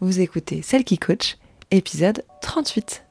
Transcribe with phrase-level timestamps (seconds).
[0.00, 1.38] Vous écoutez Celle qui coach,
[1.70, 3.02] épisode 38.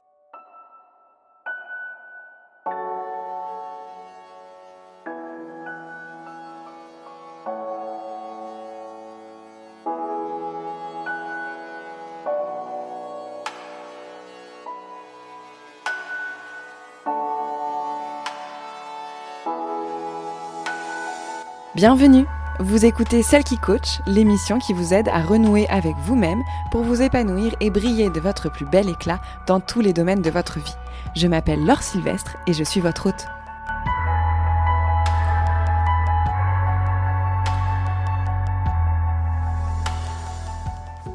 [21.74, 22.26] Bienvenue
[22.62, 26.42] Vous écoutez Celle qui coach, l'émission qui vous aide à renouer avec vous-même
[26.72, 30.30] pour vous épanouir et briller de votre plus bel éclat dans tous les domaines de
[30.30, 30.76] votre vie.
[31.18, 33.26] Je m'appelle Laure Sylvestre et je suis votre hôte.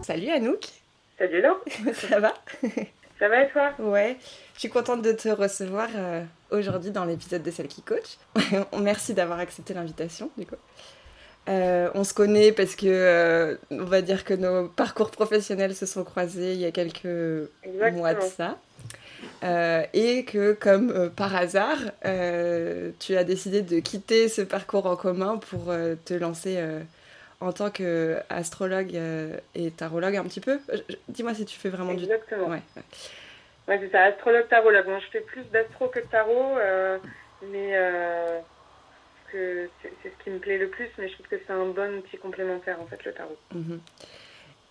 [0.03, 0.69] Salut Anouk
[1.19, 2.35] Salut Laure Ça va?
[3.19, 3.73] Ça va et toi?
[3.79, 4.19] Ouais,
[4.55, 8.19] je suis contente de te recevoir euh, aujourd'hui dans l'épisode de Celle qui coach.
[8.79, 10.57] Merci d'avoir accepté l'invitation, du coup.
[11.49, 15.87] Euh, on se connaît parce que, euh, on va dire que nos parcours professionnels se
[15.87, 17.07] sont croisés il y a quelques
[17.93, 18.59] mois de ça.
[19.93, 21.79] et que, comme par hasard,
[22.99, 25.73] tu as décidé de quitter ce parcours en commun pour
[26.05, 26.59] te lancer
[27.41, 28.99] en tant qu'astrologue
[29.55, 30.61] et tarologue un petit peu.
[31.09, 32.47] Dis-moi si tu fais vraiment Exactement.
[32.47, 32.53] du...
[32.53, 32.83] Ouais, ouais.
[33.69, 34.87] ouais c'est ça, astrologue, tarologue.
[34.87, 36.99] Moi, je fais plus d'astro que de tarot, euh,
[37.51, 37.75] mais
[39.35, 41.99] euh, c'est ce qui me plaît le plus, mais je trouve que c'est un bon
[41.99, 43.39] outil complémentaire, en fait, le tarot.
[43.55, 43.81] Mhm.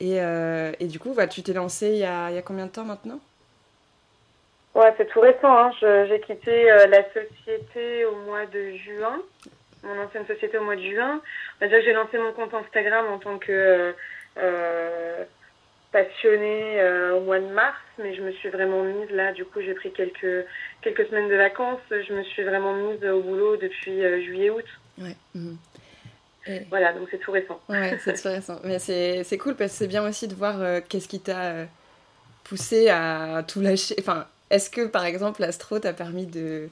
[0.02, 2.42] Et, euh, et, du coup, bah, tu t'es lancé il y, a, il y, a,
[2.42, 3.20] combien de temps maintenant?
[4.76, 5.58] Ouais, c'est tout récent.
[5.58, 5.72] Hein.
[5.82, 9.20] J'ai quitté la société au mois de juin
[9.84, 11.22] mon ancienne société au mois de juin.
[11.60, 13.94] On va dire que j'ai lancé mon compte Instagram en tant que
[14.38, 15.24] euh,
[15.92, 19.34] passionnée euh, au mois de mars, mais je me suis vraiment mise là.
[19.34, 20.46] Du coup, j'ai pris quelques,
[20.81, 21.80] quelques semaines de vacances.
[21.90, 24.66] Je me suis vraiment mise au boulot depuis euh, juillet-août.
[25.00, 25.16] Ouais.
[25.34, 25.58] Mhm.
[26.48, 26.62] Et...
[26.70, 27.59] Voilà, donc c'est tout récent.
[27.70, 28.59] Ouais, c'est tout récent.
[28.64, 31.68] Mais c'est cool parce que c'est bien aussi de voir euh, qu'est-ce qui t'a
[32.44, 33.96] poussé à tout lâcher.
[34.00, 36.70] Enfin, est-ce que par exemple l'astro t'a permis de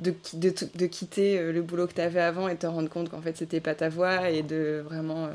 [0.00, 3.10] de, de, de, quitter euh, le boulot que tu avais avant et te rendre compte
[3.10, 5.28] qu'en fait c'était pas ta voie et de vraiment euh,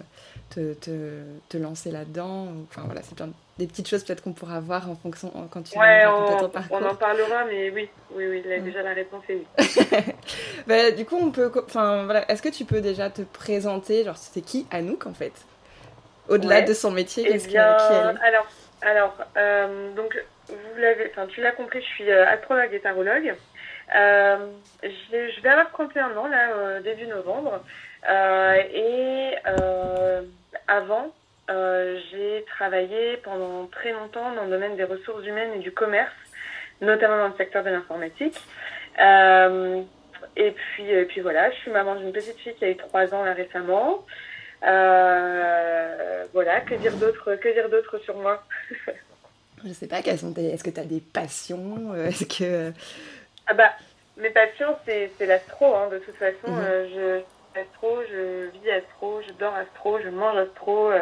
[0.50, 2.47] te, te, te lancer là-dedans.
[2.68, 3.16] Enfin voilà, c'est
[3.58, 6.78] des petites choses peut-être qu'on pourra voir en fonction quand tu ouais, on, ton parcours.
[6.81, 9.46] on en parlera, mais oui, oui, oui, là, déjà la réponse est oui.
[10.68, 14.18] bah, du coup, on peut, enfin voilà, est-ce que tu peux déjà te présenter, genre
[14.18, 15.34] c'est qui Anouk en fait,
[16.28, 16.66] au-delà ouais.
[16.66, 18.48] de son métier, eh qu'est-ce qui Alors,
[18.81, 23.36] alors, euh, donc vous l'avez, enfin tu l'as compris, je suis astrologue et tarologue.
[23.95, 24.38] Euh,
[24.83, 27.63] je vais avoir 31 ans, là, euh, début novembre.
[28.09, 29.33] Euh, et
[30.67, 31.11] avant,
[31.47, 36.13] j'ai travaillé pendant très longtemps dans le domaine des ressources humaines et du commerce,
[36.81, 38.39] notamment dans le secteur de l'informatique.
[40.38, 43.23] et puis, puis voilà, je suis maman d'une petite fille qui a eu 3 ans
[43.23, 44.06] là récemment.
[44.61, 48.44] Voilà, que dire d'autre, que dire d'autre sur moi?
[49.66, 51.94] Je sais pas, quelles sont est-ce que tu as des passions?
[51.95, 52.71] Est-ce que
[53.50, 53.72] ah bah,
[54.18, 56.48] mes passions, c'est l'astro, hein, de toute façon.
[56.48, 56.88] Euh,
[57.56, 60.92] je astro, je vis astro, je dors astro, je mange astro.
[60.92, 61.00] euh,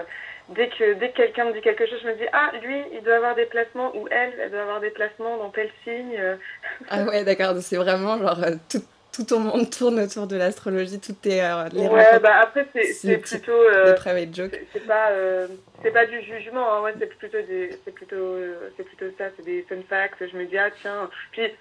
[0.50, 3.02] dès que, dès que quelqu'un me dit quelque chose, je me dis Ah, lui, il
[3.04, 6.16] doit avoir des placements, ou elle, elle doit avoir des placements dans tel signe.
[6.18, 6.36] euh.
[6.90, 8.82] Ah ouais, d'accord, c'est vraiment genre tout,
[9.14, 13.18] tout ton monde tourne autour de l'astrologie, tout tes euh, les Ouais, bah après, c'est
[13.18, 13.52] plutôt.
[13.52, 14.60] euh, private jokes.
[14.74, 15.48] c'est- pas euh,
[15.84, 18.38] c'est pas du jugement hein, ouais, c'est plutôt c'est plutôt
[18.78, 21.52] c'est plutôt ça c'est des fun facts je me dis ah tiens puis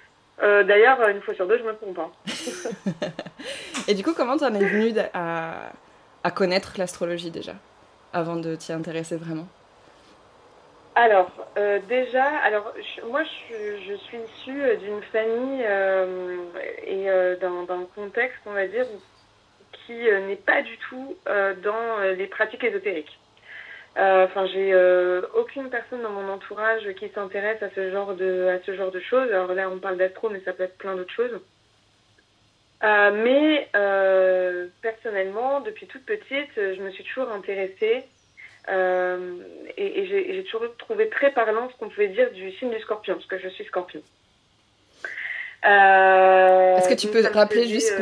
[0.43, 2.11] euh, d'ailleurs une fois sur deux je me trompe hein.
[3.89, 5.71] Et du coup, comment t'en es venue à,
[6.25, 7.53] à connaître l'astrologie déjà,
[8.13, 9.47] avant de t'y intéresser vraiment?
[10.95, 13.55] Alors euh, déjà alors je- moi je,
[13.87, 16.37] je suis issue euh, d'une famille euh,
[16.87, 18.87] et euh, d'un contexte on va dire
[19.87, 21.15] qui n'est pas du tout
[21.63, 23.19] dans les pratiques ésotériques
[23.99, 28.49] Euh, Enfin, j'ai euh, aucune personne dans mon entourage qui s'intéresse à ce genre de
[28.49, 29.31] à ce genre de choses.
[29.31, 31.41] Alors là, on parle d'astro, mais ça peut être plein d'autres choses.
[32.85, 33.69] Euh, mais
[34.83, 38.05] personnellement, depuis toute petite, je me suis toujours intéressée
[38.69, 43.15] et, et j'ai toujours trouvé très parlant ce qu'on pouvait dire du signe du Scorpion,
[43.15, 44.03] parce que je suis Scorpion.
[45.63, 47.95] Est-ce que tu peux rappeler faisait, juste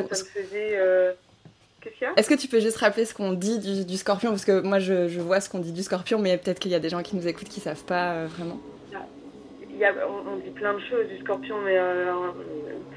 [1.84, 2.12] Qu'est-ce qu'il y a?
[2.16, 4.30] Est-ce que tu peux juste rappeler ce qu'on dit du, du scorpion?
[4.30, 6.74] Parce que moi, je, je vois ce qu'on dit du scorpion, mais peut-être qu'il y
[6.74, 8.58] a des gens qui nous écoutent qui savent pas euh, vraiment.
[9.70, 12.12] Il y a, on, on dit plein de choses du scorpion, mais euh,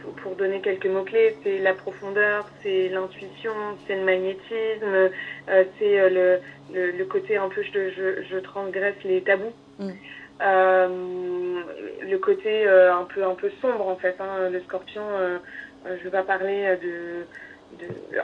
[0.03, 3.51] pour, pour donner quelques mots-clés, c'est la profondeur, c'est l'intuition,
[3.85, 5.09] c'est le magnétisme, euh,
[5.79, 6.39] c'est le,
[6.73, 9.53] le, le côté un peu je, je, je transgresse les tabous.
[9.79, 9.89] Mm.
[10.39, 14.15] Le côté un peu un peu sombre en fait.
[14.19, 15.01] Hein, le scorpion,
[15.85, 17.25] je vais pas parler de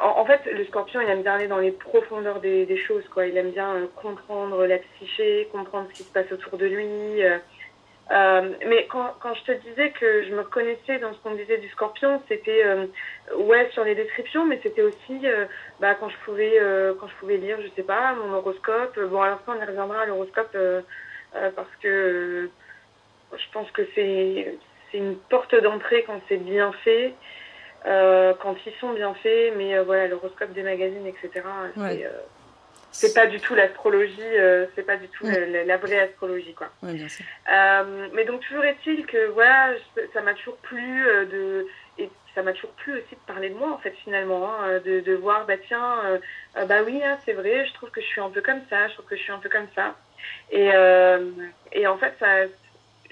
[0.02, 3.26] en, fait, le scorpion, il aime bien aller dans les profondeurs des, choses, quoi.
[3.28, 7.24] Il aime bien euh, comprendre la psyché, comprendre ce qui se passe autour de lui.
[7.24, 7.38] Euh,
[8.12, 11.58] euh, mais quand, quand, je te disais que je me reconnaissais dans ce qu'on disait
[11.58, 12.64] du scorpion, c'était
[13.38, 15.22] ouais sur les descriptions, mais c'était aussi
[15.80, 16.60] bah, quand je pouvais
[17.00, 19.00] quand je pouvais lire, je sais pas, mon horoscope.
[19.10, 20.56] Bon, à l'instant, on y reviendra à l'horoscope
[21.32, 22.50] parce que
[23.32, 24.58] je pense que c'est
[24.92, 27.14] c'est une porte d'entrée quand c'est bien fait.
[27.86, 31.46] Euh, quand ils sont bien faits, mais euh, voilà, l'horoscope des magazines, etc.
[31.78, 32.08] Euh,
[32.92, 34.22] c'est pas du tout l'astrologie,
[34.76, 36.70] c'est pas du tout la, vraie astrologie, quoi.
[36.82, 37.26] bien sûr.
[38.14, 39.74] mais donc toujours est-il que voilà,
[40.14, 41.66] ça m'a toujours plu de
[41.98, 45.00] et ça m'a toujours plu aussi de parler de moi en fait finalement, hein, de,
[45.00, 46.20] de, voir bah tiens,
[46.68, 48.94] bah oui, hein, c'est vrai, je trouve que je suis un peu comme ça, je
[48.94, 49.96] trouve que je suis un peu comme ça.
[50.52, 50.70] Et,
[51.72, 52.46] et en fait, ça,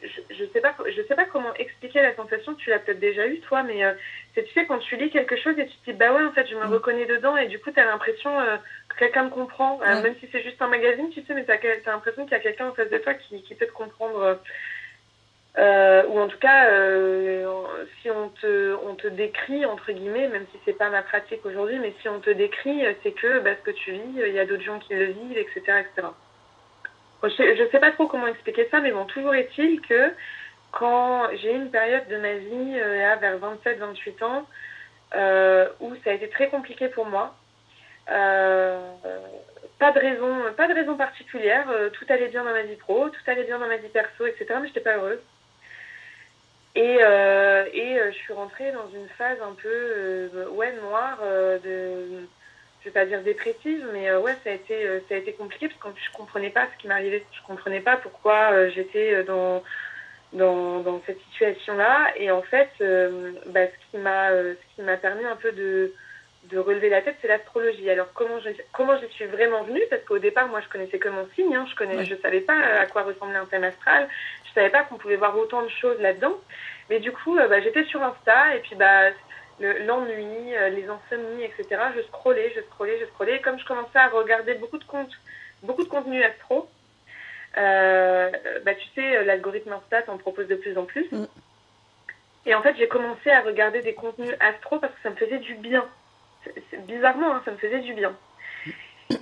[0.03, 2.55] je, ne sais pas, je sais pas comment expliquer la sensation.
[2.55, 3.93] Tu l'as peut-être déjà eu toi, mais euh,
[4.33, 6.31] c'est tu sais quand tu lis quelque chose et tu te dis bah ouais en
[6.31, 6.73] fait je me mm.
[6.73, 8.57] reconnais dedans et du coup tu as l'impression euh,
[8.89, 11.51] que quelqu'un me comprend, euh, même si c'est juste un magazine, tu sais, mais tu
[11.51, 14.39] as, l'impression qu'il y a quelqu'un en face de toi qui, qui peut te comprendre.
[15.57, 16.67] ou en tout cas,
[18.01, 21.79] si on te, on te décrit, entre guillemets, même si c'est pas ma pratique aujourd'hui,
[21.79, 24.45] mais si on te décrit, c'est que bah, ce que tu vis, il y a
[24.45, 25.61] d'autres gens qui le vivent, etc.
[25.79, 26.07] etc.
[27.23, 30.11] Je ne sais pas trop comment expliquer ça, mais bon, toujours est-il que
[30.71, 34.47] quand j'ai eu une période de ma vie, euh, vers 27-28 ans,
[35.13, 37.35] euh, où ça a été très compliqué pour moi.
[38.09, 38.79] Euh,
[39.77, 41.67] pas de raison, pas de raison particulière.
[41.93, 44.45] tout allait bien dans ma vie pro, tout allait bien dans ma vie perso, etc.
[44.61, 45.19] Mais j'étais pas heureuse.
[46.75, 51.19] Et, et je suis rentrée dans une phase un peu ouais noire
[51.63, 52.27] de
[52.81, 55.33] je vais pas dire dépressive, mais euh, ouais, ça a été euh, ça a été
[55.33, 59.23] compliqué parce que je comprenais pas ce qui m'arrivait, je comprenais pas pourquoi euh, j'étais
[59.23, 59.63] dans,
[60.33, 62.13] dans dans cette situation-là.
[62.17, 62.69] Et en fait,
[63.47, 65.93] bah, ce qui m'a ce qui m'a permis un peu de
[66.45, 67.87] de relever la tête, c'est l'astrologie.
[67.89, 69.83] Alors comment je comment j'y suis vraiment venue?
[69.91, 71.55] Parce qu'au départ, moi, je connaissais que mon signe.
[71.55, 74.09] Hein, je connais, je savais pas à quoi ressemblait un thème astral.
[74.45, 76.35] Je savais pas qu'on pouvait voir autant de choses là-dedans.
[76.89, 79.11] Mais du coup, bah, j'étais sur Insta et puis bah
[79.61, 81.81] l'ennui, euh, les insomnies, etc.
[81.95, 83.35] Je scrollais, je scrollais, je scrollais.
[83.37, 85.13] Et comme je commençais à regarder beaucoup de comptes,
[85.63, 86.69] beaucoup de contenu astro,
[87.57, 88.31] euh,
[88.65, 91.11] bah, tu sais, l'algorithme Insta en propose de plus en plus.
[91.11, 91.27] Mm.
[92.45, 95.39] Et en fait, j'ai commencé à regarder des contenus astro parce que ça me faisait
[95.39, 95.85] du bien.
[96.87, 98.15] bizarrement, hein, ça me faisait du bien.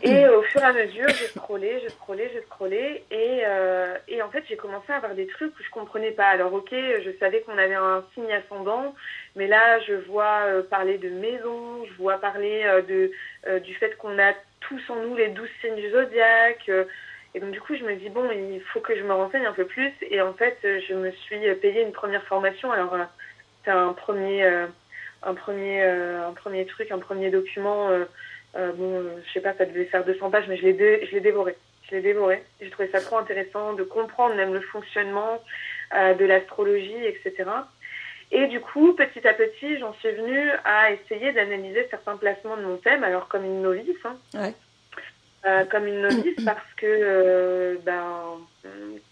[0.04, 3.04] Et au fur et à mesure, j'ai scrollé, j'ai scrollé, j'ai scrollé.
[3.12, 6.28] Et, euh, et en fait, j'ai commencé à avoir des trucs où je comprenais pas.
[6.28, 8.96] Alors, ok, je savais qu'on avait un signe ascendant,
[9.36, 13.98] mais là, je vois euh, parler de maison, je vois parler euh, de, du fait
[13.98, 16.70] qu'on a tous en nous les douze signes du zodiaque.
[17.34, 19.54] et donc, du coup, je me dis, bon, il faut que je me renseigne un
[19.54, 19.92] peu plus.
[20.10, 22.72] Et en fait, je me suis payé une première formation.
[22.72, 22.96] Alors,
[23.64, 23.96] c'est un
[25.22, 25.34] un,
[26.26, 27.90] un premier truc, un premier document
[28.56, 31.12] euh, bon, euh, je sais pas, ça devait faire 200 pages, mais je l'ai, je
[31.12, 31.56] l'ai dévoré.
[31.84, 32.44] Je l'ai dévoré.
[32.62, 35.42] J'ai trouvé ça trop intéressant de comprendre même le fonctionnement
[35.96, 37.50] euh, de l'astrologie, etc.
[38.32, 42.64] Et du coup, petit à petit, j'en suis venue à essayer d'analyser certains placements de
[42.64, 43.98] mon thème, alors comme une novice.
[44.06, 44.16] Hein.
[44.36, 44.54] Ouais.
[45.46, 48.40] Euh, comme une novice parce que ben,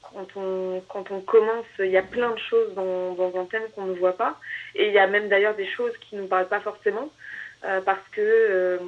[0.02, 3.64] quand, on, quand on commence, il y a plein de choses dans, dans un thème
[3.74, 4.38] qu'on ne voit pas.
[4.76, 7.10] Et il y a même d'ailleurs des choses qui ne nous parlent pas forcément
[7.62, 8.80] parce que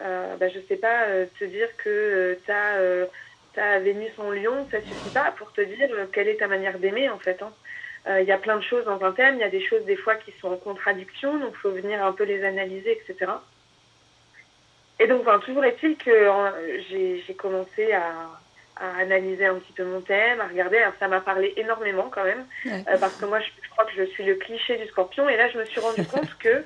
[0.00, 3.06] euh, bah, je sais pas, euh, te dire que euh, tu as, euh,
[3.56, 7.08] as, Vénus en lion, ça suffit pas pour te dire quelle est ta manière d'aimer
[7.08, 7.40] en fait.
[7.42, 7.52] Hein.
[8.20, 9.96] Il y a plein de choses dans un thème, il y a des choses des
[9.96, 13.32] fois qui sont en contradiction, donc il faut venir un peu les analyser, etc.
[15.00, 16.28] Et donc, enfin, toujours est-il que
[16.90, 18.12] j'ai commencé à,
[18.76, 20.76] à, analyser un petit peu mon thème, à regarder.
[20.76, 22.44] Alors, ça m'a parlé énormément quand même,
[23.00, 25.26] parce que moi, je, je, crois que je suis le cliché du scorpion.
[25.30, 26.62] Et là, je me suis rendu compte que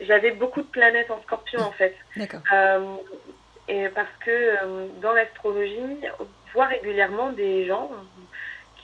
[0.00, 1.94] j'avais beaucoup de planètes en scorpion en fait.
[2.52, 2.96] Euh,
[3.68, 7.90] et parce que euh, dans l'astrologie, on voit régulièrement des gens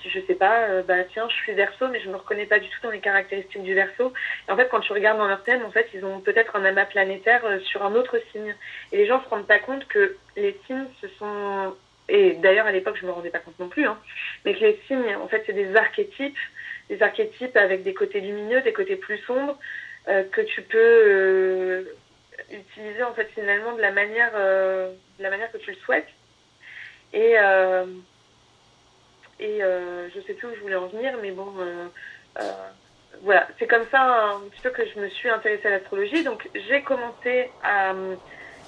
[0.01, 2.59] qui, je sais pas, euh, bah tiens, je suis verso, mais je me reconnais pas
[2.59, 4.13] du tout dans les caractéristiques du verso.
[4.49, 6.65] Et en fait, quand tu regardes dans leur thème, en fait, ils ont peut-être un
[6.65, 8.55] amas planétaire sur un autre signe.
[8.93, 11.75] Et les gens se rendent pas compte que les signes, ce sont
[12.09, 13.99] et d'ailleurs à l'époque je me rendais pas compte non plus, hein,
[14.45, 16.39] mais que les signes, en fait, c'est des archétypes,
[16.89, 19.59] des archétypes avec des côtés lumineux, des côtés plus sombres,
[20.07, 21.85] que tu peux euh,
[22.51, 26.09] utiliser en fait finalement de la manière euh, de la manière que tu le souhaites.
[27.13, 27.35] Et
[29.39, 31.53] et je sais plus où je voulais en venir mais bon
[33.23, 33.49] voilà.
[33.59, 36.23] C'est comme ça un petit peu que je me suis intéressée à l'astrologie.
[36.25, 37.95] Donc j'ai commencé à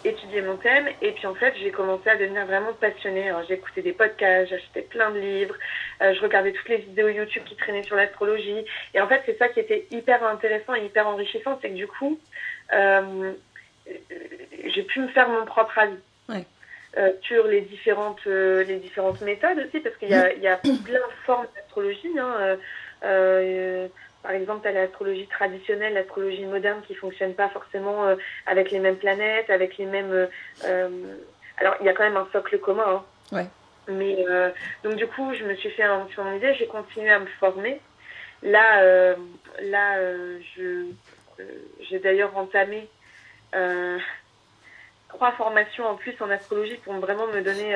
[0.05, 3.28] étudier mon thème et puis en fait j'ai commencé à devenir vraiment passionnée.
[3.28, 5.55] Alors j'ai écouté des podcasts, j'achetais plein de livres,
[6.02, 8.64] euh, je regardais toutes les vidéos YouTube qui traînaient sur l'astrologie
[8.95, 11.87] et en fait c'est ça qui était hyper intéressant et hyper enrichissant, c'est que du
[11.87, 12.19] coup
[12.73, 13.33] euh,
[14.67, 16.45] j'ai pu me faire mon propre avis.
[17.23, 21.14] sur les différentes, les différentes méthodes aussi, parce qu'il y, a, y a plein de
[21.25, 22.19] formes d'astrologie.
[22.19, 22.59] Hein,
[24.23, 28.05] par exemple, tu as l'astrologie traditionnelle, l'astrologie moderne qui fonctionne pas forcément
[28.47, 30.29] avec les mêmes planètes, avec les mêmes.
[31.59, 32.85] alors, il y a quand même un socle commun.
[32.87, 33.05] Hein.
[33.33, 33.47] Ouais.
[33.89, 34.25] Mais
[34.85, 37.81] donc du coup, je me suis fait un petit idée, j'ai continué à me former.
[38.43, 39.17] Là, euh,
[39.63, 39.99] là,
[40.57, 40.87] je,
[41.89, 42.89] j'ai d'ailleurs entamé
[45.09, 47.75] trois formations en plus en astrologie pour vraiment me donner.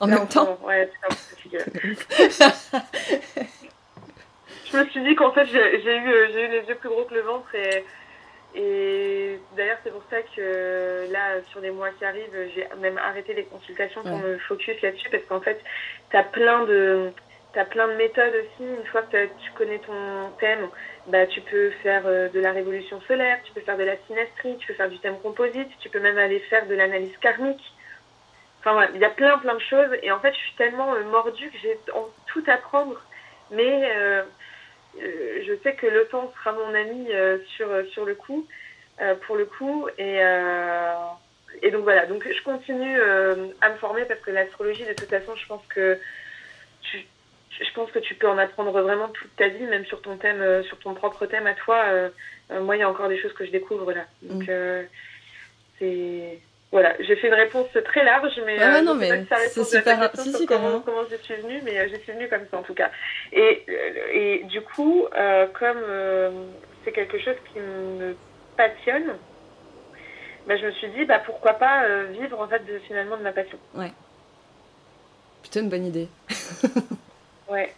[0.00, 0.58] en même temps.
[0.62, 1.16] Ouais, c'est un peu
[4.74, 7.14] je me suis dit qu'en fait, j'ai, eu, j'ai eu les yeux plus gros que
[7.14, 7.84] le ventre et
[8.56, 13.34] et d'ailleurs, c'est pour ça que là, sur les mois qui arrivent, j'ai même arrêté
[13.34, 15.60] les consultations pour me focus là-dessus parce qu'en fait,
[16.10, 17.10] tu as plein de.
[17.56, 18.68] As plein de méthodes aussi.
[18.68, 20.68] Une fois que tu connais ton thème,
[21.06, 24.56] bah, tu peux faire euh, de la révolution solaire, tu peux faire de la synastrie,
[24.58, 27.62] tu peux faire du thème composite, tu peux même aller faire de l'analyse karmique.
[28.58, 29.90] Enfin voilà, il y a plein plein de choses.
[30.02, 31.78] Et en fait, je suis tellement euh, mordue que j'ai
[32.26, 33.00] tout à prendre.
[33.52, 34.22] Mais euh, euh,
[35.00, 38.46] je sais que le temps sera mon ami euh, sur, sur le coup,
[39.00, 39.88] euh, pour le coup.
[39.98, 40.20] Et,
[41.62, 43.00] et donc voilà, donc je continue
[43.60, 45.98] à me former parce que l'astrologie, de toute façon, je pense que
[46.82, 47.06] tu,
[47.50, 50.62] je pense que tu peux en apprendre vraiment toute ta vie, même sur ton thème,
[50.64, 51.84] sur ton propre thème à toi.
[52.50, 54.06] moi, il y a encore des choses que je découvre là.
[54.22, 54.86] Donc, mm.
[55.78, 56.40] c'est
[56.74, 60.10] voilà, j'ai fait une réponse très large, mais, ah non, mais c'est super.
[60.14, 62.62] Si, si, comment, comment je suis venue, mais euh, je suis venue comme ça en
[62.62, 62.90] tout cas.
[63.32, 65.78] Et, euh, et du coup, euh, comme
[66.84, 68.16] c'est quelque chose qui me
[68.56, 69.04] passionne,
[70.48, 73.30] bah, je me suis dit, bah, pourquoi pas vivre en fait de, finalement de ma
[73.30, 73.56] passion.
[73.76, 73.92] Ouais.
[75.42, 76.08] Plutôt une bonne idée.
[77.48, 77.72] ouais.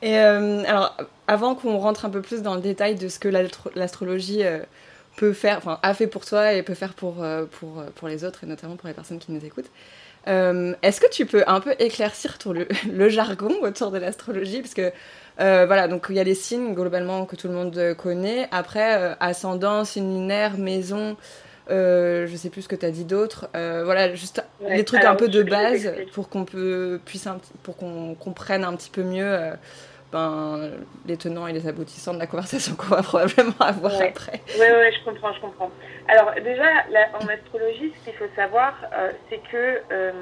[0.00, 0.96] Et alors,
[1.26, 3.28] avant qu'on rentre un peu plus dans le détail de ce que
[3.74, 4.44] l'astrologie
[5.18, 8.06] peut faire, enfin, a fait pour toi et peut faire pour, euh, pour, euh, pour
[8.08, 9.70] les autres, et notamment pour les personnes qui nous écoutent.
[10.28, 14.60] Euh, est-ce que tu peux un peu éclaircir tout le, le jargon autour de l'astrologie?
[14.62, 14.92] Parce que,
[15.36, 18.48] voilà, donc il y a les signes globalement que tout le monde connaît.
[18.50, 21.16] Après, ascendant, signe lunaire, maison,
[21.68, 23.48] je sais plus ce que tu as dit d'autre.
[23.52, 27.28] voilà, juste des trucs un peu de base pour qu'on peut, puisse,
[27.62, 29.52] pour qu'on comprenne un petit peu mieux
[30.12, 30.70] ben,
[31.06, 34.40] les tenants et les aboutissants de la conversation qu'on va probablement avoir après.
[34.54, 35.70] Oui, ouais, je comprends, je comprends.
[36.08, 36.64] Alors déjà,
[37.20, 40.12] en astrologie, ce qu'il faut savoir, euh, c'est que euh,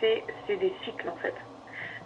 [0.00, 1.34] c'est des cycles en fait.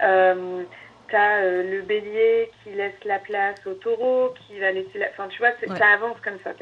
[0.02, 0.62] Euh,
[1.08, 5.08] tu as le bélier qui laisse la place au taureau, qui va laisser la...
[5.08, 6.52] Enfin, tu vois, ça avance comme ça.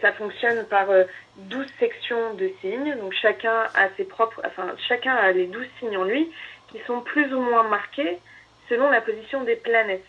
[0.00, 0.86] Ça fonctionne par
[1.36, 2.96] 12 sections de signes.
[2.98, 4.40] Donc chacun a ses propres...
[4.46, 6.32] Enfin, chacun a les 12 signes en lui
[6.68, 8.18] qui sont plus ou moins marqués
[8.68, 10.04] selon la position des planètes.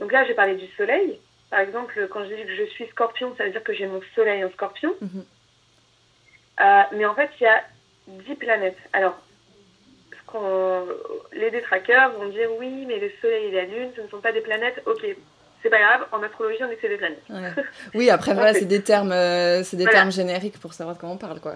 [0.00, 1.18] Donc là, j'ai parlé du Soleil.
[1.50, 4.00] Par exemple, quand je dis que je suis scorpion, ça veut dire que j'ai mon
[4.14, 4.94] Soleil en scorpion.
[5.00, 5.24] Mhm.
[6.60, 7.62] Euh, mais en fait, il y a
[8.08, 8.78] 10 planètes.
[8.92, 9.18] Alors,
[11.32, 14.32] les détraqueurs vont dire oui, mais le Soleil et la Lune, ce ne sont pas
[14.32, 14.82] des planètes.
[14.86, 15.04] Ok,
[15.62, 17.22] c'est pas grave, en astrologie, on dit que c'est des planètes.
[17.94, 21.18] Oui, après, voilà, c'est des termes, euh, c'est des termes génériques pour savoir comment on
[21.18, 21.54] parle, quoi.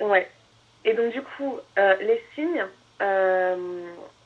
[0.00, 0.28] Ouais.
[0.84, 2.64] Et donc, du coup, euh, les signes,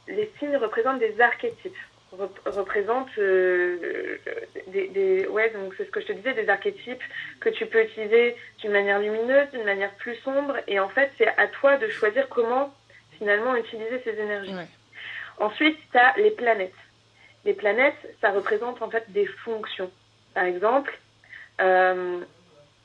[0.08, 1.76] les signes représentent des archétypes,
[2.46, 4.18] représentent euh,
[4.68, 7.02] des, ouais, donc c'est ce que je te disais, des archétypes
[7.40, 11.28] que tu peux utiliser d'une manière lumineuse, d'une manière plus sombre, et en fait, c'est
[11.28, 12.74] à toi de choisir comment
[13.18, 14.54] finalement utiliser ces énergies.
[15.38, 16.72] Ensuite, tu as les planètes.
[17.44, 19.90] Les planètes, ça représente en fait des fonctions.
[20.34, 20.98] Par exemple,
[21.60, 22.20] euh,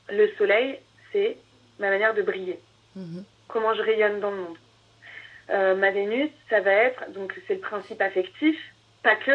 [0.08, 0.78] le soleil,
[1.12, 1.36] c'est
[1.78, 2.60] ma manière de briller.
[2.96, 3.24] Mm-hmm.
[3.48, 4.56] Comment je rayonne dans le monde.
[5.50, 8.56] Euh, ma Vénus, ça va être, donc c'est le principe affectif,
[9.02, 9.32] pas que,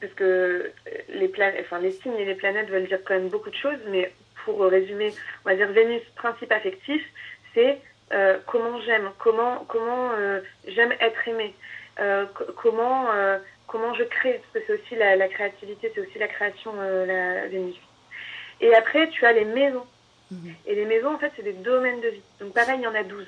[0.00, 0.72] parce que euh,
[1.08, 4.12] les, enfin, les signes et les planètes veulent dire quand même beaucoup de choses, mais
[4.44, 5.12] pour résumer,
[5.44, 7.02] on va dire Vénus, principe affectif,
[7.54, 7.78] c'est
[8.12, 10.10] euh, comment j'aime, comment, comment
[10.68, 11.54] j'aime être aimé,
[12.56, 13.06] comment,
[13.66, 17.48] comment je crée, parce que c'est aussi la, la créativité, c'est aussi la création, la
[17.48, 17.76] Vénus.
[18.60, 19.86] Et après, tu as les maisons.
[20.30, 20.54] Mhm.
[20.66, 22.22] Et les maisons, en fait, c'est des domaines de vie.
[22.40, 23.26] Donc pareil, il y en a 12.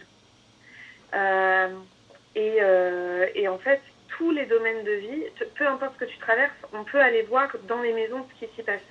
[2.38, 3.80] Euh, et, euh, en fait,
[4.16, 5.24] tous les domaines de vie,
[5.56, 8.52] peu importe ce que tu traverses, on peut aller voir dans les maisons ce qui
[8.54, 8.82] s'y passe.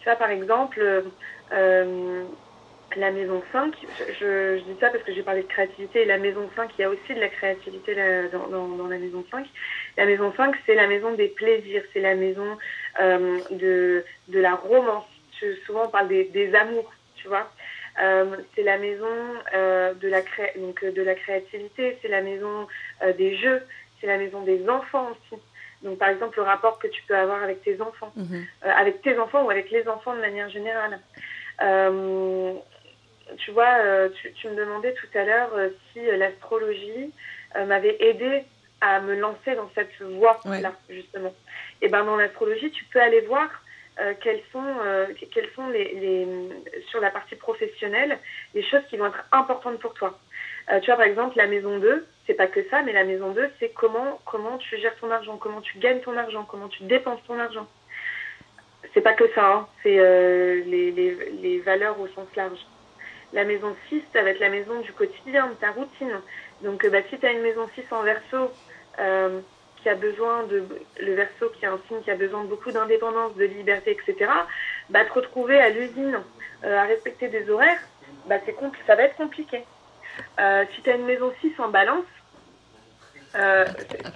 [0.00, 0.80] Tu vois, par exemple,
[1.52, 2.24] euh,
[2.96, 3.74] la maison 5,
[4.20, 6.90] je, dis ça parce que j'ai parlé de créativité, la maison 5, il y a
[6.90, 7.94] aussi de la créativité
[8.32, 9.46] dans, la maison 5.
[9.96, 12.56] La maison 5, c'est la maison des plaisirs, c'est la maison
[13.00, 15.06] euh, de, la romance.
[15.66, 17.50] souvent, on parle des amours, tu vois.
[18.02, 19.06] Euh, c'est la maison
[19.54, 20.52] euh, de, la cré...
[20.56, 22.66] donc, de la créativité, c'est la maison
[23.02, 23.62] euh, des jeux,
[24.00, 25.40] c'est la maison des enfants aussi.
[25.82, 28.44] Donc, par exemple, le rapport que tu peux avoir avec tes enfants, mhm.
[28.62, 30.98] avec tes enfants ou avec les enfants de manière générale.
[33.38, 35.50] tu vois, tu, me demandais tout à l'heure
[35.92, 37.12] si l'astrologie
[37.54, 38.44] m'avait aidé
[38.80, 41.34] à me lancer dans cette voie-là, justement.
[41.82, 43.48] Et ben dans l'astrologie, tu peux aller voir
[43.98, 45.06] euh, quelles sont, euh,
[45.54, 46.28] sont les, les,
[46.88, 48.18] sur la partie professionnelle
[48.54, 50.18] les choses qui vont être importantes pour toi.
[50.70, 53.30] Euh, tu vois, par exemple, la maison 2, c'est pas que ça, mais la maison
[53.30, 56.82] 2, c'est comment, comment tu gères ton argent, comment tu gagnes ton argent, comment tu
[56.82, 57.66] dépenses ton argent.
[58.92, 62.58] C'est pas que ça, hein, c'est les, les, les valeurs au sens large.
[63.32, 66.20] La maison 6, ça va être la maison du quotidien, de ta routine.
[66.62, 68.50] Donc, bah, si tu as une maison 6 en verso,
[69.86, 70.64] qui a besoin de
[71.00, 74.28] le verso qui est un signe qui a besoin de beaucoup d'indépendance, de liberté, etc.
[74.90, 76.18] Bah, te retrouver à l'usine
[76.64, 77.78] euh, à respecter des horaires,
[78.26, 79.64] bah, c'est ça va être compliqué.
[80.40, 82.04] Euh, si tu as une maison 6 en balance,
[83.36, 83.64] euh,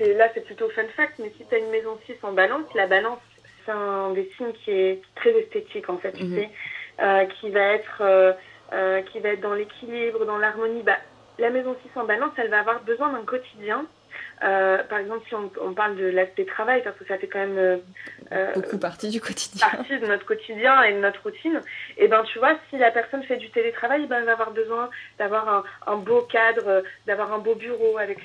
[0.01, 2.89] là c'est plutôt fun fact, mais si tu as une maison 6 en balance, la
[2.89, 3.21] balance
[3.65, 6.35] c'est un des signes qui est très esthétique en fait, tu mhm.
[6.35, 8.37] sais, qui va être
[9.13, 10.83] qui va être dans l'équilibre, dans l'harmonie.
[10.83, 10.97] Bah,
[11.39, 13.87] la maison 6 en balance, elle va avoir besoin d'un quotidien
[14.43, 17.59] euh, par exemple, si on, parle de l'aspect travail, parce que ça fait quand même
[17.59, 17.77] euh,
[18.33, 21.61] euh, beaucoup partie du quotidien, partie de notre quotidien et de notre routine.
[21.99, 24.89] Et ben, tu vois, si la personne fait du télétravail, ben, elle va avoir besoin
[25.19, 28.21] d'avoir un, beau cadre, d'avoir un beau bureau avec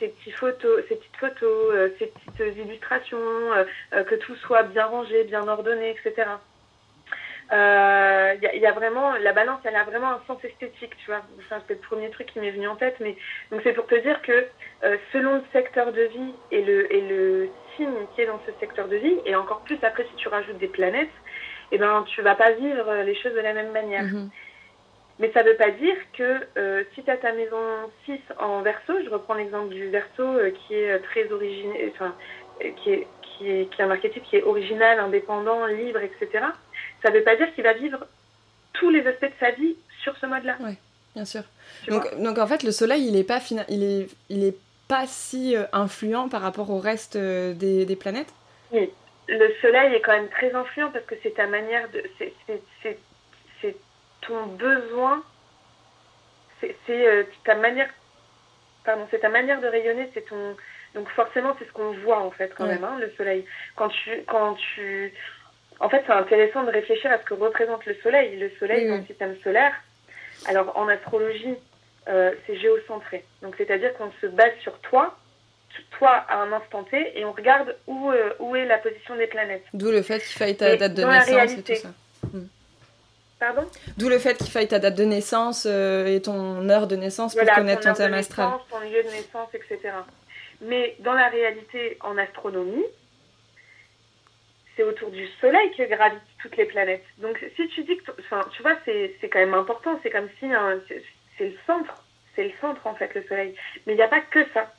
[0.00, 3.18] ses petites photos, ses petites photos, ses petites illustrations,
[3.92, 6.26] que tout soit bien rangé, bien ordonné, etc.
[7.52, 11.20] Il euh, y, a vraiment la balance, elle a vraiment un sens esthétique, tu vois.
[11.68, 13.14] c'est le premier truc qui m'est venu en tête, mais
[13.50, 14.46] donc c'est pour te dire que
[14.84, 18.52] euh, selon le secteur de vie et le et le signe qui est dans ce
[18.60, 21.10] secteur de vie, et encore plus après si tu rajoutes des planètes,
[21.70, 24.04] eh ben tu vas pas vivre les choses de la même manière.
[24.04, 24.30] Mhm.
[25.18, 27.60] Mais ça ne veut pas dire que euh, si tu as ta maison
[28.06, 30.24] 6 en verso, je reprends l'exemple du verso
[30.66, 32.14] qui est très original, enfin,
[32.76, 36.46] qui est, qui est, qui est un archétype qui est original, indépendant, libre, etc
[37.02, 38.06] ça ne veut pas dire qu'il va vivre
[38.72, 40.56] tous les aspects de sa vie sur ce mode-là.
[40.60, 40.76] Oui,
[41.14, 41.42] bien sûr.
[41.88, 44.56] Donc, donc, en fait, le soleil, il n'est pas, il est, il est
[44.88, 48.32] pas si euh, influent par rapport au reste euh, des, des, planètes?
[48.72, 48.90] Oui,
[49.28, 52.02] le soleil est quand même très influent parce que c'est ta manière de.
[52.18, 53.76] C'est
[54.20, 55.22] ton besoin.
[56.60, 57.88] C'est euh, ta manière.
[58.84, 60.56] Pardon, c'est ta manière de rayonner, c'est ton.
[60.94, 63.44] Donc forcément, c'est ce qu'on voit en fait quand même, hein, le soleil.
[63.76, 65.12] Quand tu, quand tu,
[65.82, 68.38] en fait, c'est intéressant de réfléchir à ce que représente le Soleil.
[68.38, 69.74] Le Soleil dans le système solaire,
[70.46, 71.56] alors en astrologie,
[72.08, 73.24] euh, c'est géocentré.
[73.42, 75.16] Donc, c'est-à-dire qu'on se base sur toi,
[75.98, 79.26] toi à un instant T, et on regarde où, euh, où est la position des
[79.26, 79.64] planètes.
[79.72, 81.88] D'où le fait qu'il faille ta date de naissance et tout ça.
[82.32, 82.46] Hmm.
[83.38, 83.66] Pardon?
[83.96, 87.34] D'où le fait qu'il faille ta date de naissance euh, et ton heure de naissance
[87.34, 88.50] pour connaître ton thème astral.
[88.70, 89.94] Ton lieu de naissance, etc.
[90.60, 92.84] Mais dans la réalité, en astronomie,
[94.76, 97.04] c'est autour du Soleil que gravitent toutes les planètes.
[97.18, 99.98] Donc si tu dis que, enfin, tu vois, c'est quand même important.
[100.02, 100.78] C'est comme si hein,
[101.42, 102.04] c'est le centre,
[102.36, 103.54] c'est le centre en fait le Soleil.
[103.86, 104.72] Mais il n'y a pas que ça.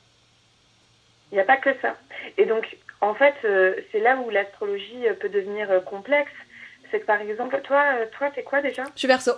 [1.32, 1.98] Il n'y a pas que ça.
[2.38, 6.32] Et donc en fait, euh, c'est là où l'astrologie euh, peut devenir euh, complexe.
[6.90, 8.84] C'est que par exemple, toi, toi, t'es quoi déjà?
[8.94, 9.34] Je suis Verseau.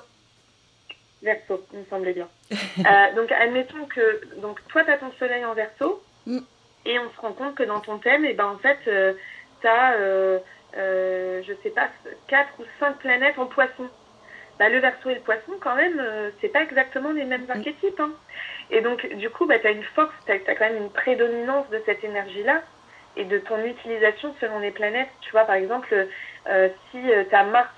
[1.23, 2.27] Verseau, il me semblait bien.
[3.15, 6.03] donc admettons que donc toi, tu as ton Soleil en Verseau.
[6.25, 6.39] Mm.
[6.85, 8.77] Et on se rend compte que dans ton thème, et eh ben en fait,
[9.61, 10.39] tu as, euh,
[10.77, 11.89] euh, je sais pas,
[12.27, 13.89] 4 ou 5 planètes en poisson.
[14.59, 17.99] Bah, le verso et le poisson, quand même, euh, c'est pas exactement les mêmes archétypes.
[17.99, 18.11] Hein.
[18.71, 21.69] Et donc, du coup, bah, tu as une force, tu as, quand même une prédominance
[21.69, 22.61] de cette énergie-là
[23.17, 25.09] et de ton utilisation selon les planètes.
[25.21, 25.93] Tu vois, par exemple,
[26.91, 27.69] si tu as Mars,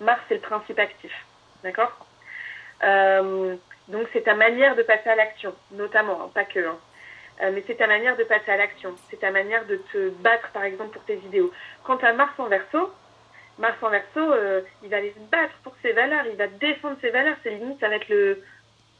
[0.00, 1.12] Mars, c'est le principe actif.
[1.62, 2.06] D'accord?
[3.90, 6.60] Donc, c'est ta manière de passer à l'action, notamment, hein, pas que.
[6.60, 6.78] Hein.
[7.42, 8.94] Euh, mais c'est ta manière de passer à l'action.
[9.10, 11.50] C'est ta manière de te battre, par exemple, pour tes idéaux.
[11.84, 12.92] Quant à Mars en verso,
[13.60, 16.96] Mars en verso, euh, il va aller se battre pour ses valeurs, il va défendre
[17.00, 17.36] ses valeurs.
[17.42, 18.42] C'est limite, ça va être le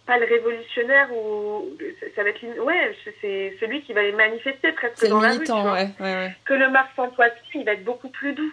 [0.06, 1.76] pas le révolutionnaire ou
[2.16, 6.54] ça va être ouais c'est celui qui va les manifester presque dans la rue que
[6.54, 8.52] le Mars en poisson il va être beaucoup plus doux.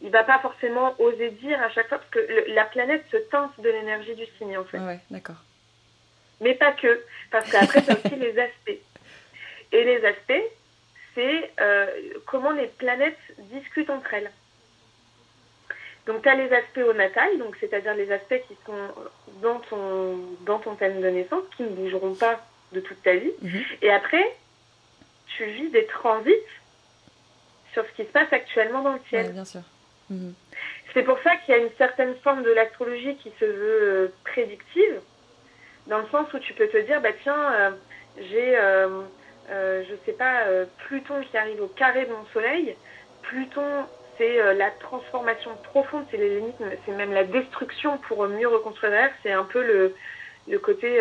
[0.00, 3.52] Il va pas forcément oser dire à chaque fois parce que la planète se teinte
[3.60, 4.78] de l'énergie du signe en fait.
[4.78, 5.42] Ouais, d'accord.
[6.40, 8.80] Mais pas que parce qu'après c'est aussi les aspects.
[9.72, 10.44] Et les aspects,
[11.14, 11.86] c'est euh,
[12.26, 14.30] comment les planètes discutent entre elles.
[16.06, 18.72] Donc tu as les aspects au natal, donc c'est-à-dire les aspects qui sont
[19.42, 22.40] dans ton, dans ton thème de naissance, qui ne bougeront pas
[22.72, 23.32] de toute ta vie.
[23.42, 23.62] Mhm.
[23.82, 24.24] Et après,
[25.36, 26.32] tu vis des transits
[27.72, 29.32] sur ce qui se passe actuellement dans le ciel.
[29.32, 29.62] bien sûr.
[30.10, 30.34] Mhm.
[30.94, 34.08] C'est pour ça qu'il y a une certaine forme de l'astrologie qui se veut euh,
[34.24, 35.00] prédictive,
[35.88, 37.70] dans le sens où tu peux te dire, bah tiens, euh,
[38.30, 38.56] j'ai
[39.50, 42.74] euh, je sais pas, euh, Pluton qui arrive au carré de mon soleil.
[43.22, 43.86] Pluton,
[44.18, 49.10] c'est la transformation profonde, c'est les limites, c'est même la destruction pour mieux reconstruire.
[49.22, 49.94] C'est un peu le,
[50.48, 51.00] le côté,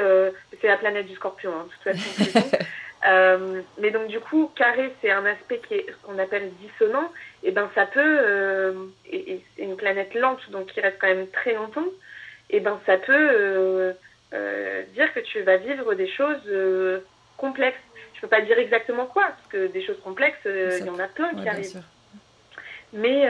[0.62, 2.50] c'est la planète du scorpion, hein, de toute façon.
[3.08, 7.12] Euh, mais donc du coup, carré, c'est un aspect qui est qu'on appelle dissonant.
[7.44, 8.74] Et ben ça peut, euh,
[9.12, 11.86] et, c'est une planète lente, donc qui reste quand même très longtemps.
[12.50, 13.94] Et ben ça peut euh,
[14.34, 17.00] euh dire que tu vas vivre des choses euh,
[17.38, 17.78] complexes.
[18.16, 21.08] Je peux pas dire exactement quoi, parce que des choses complexes, il y en a
[21.08, 21.84] plein qui arrivent.
[22.96, 23.30] Mais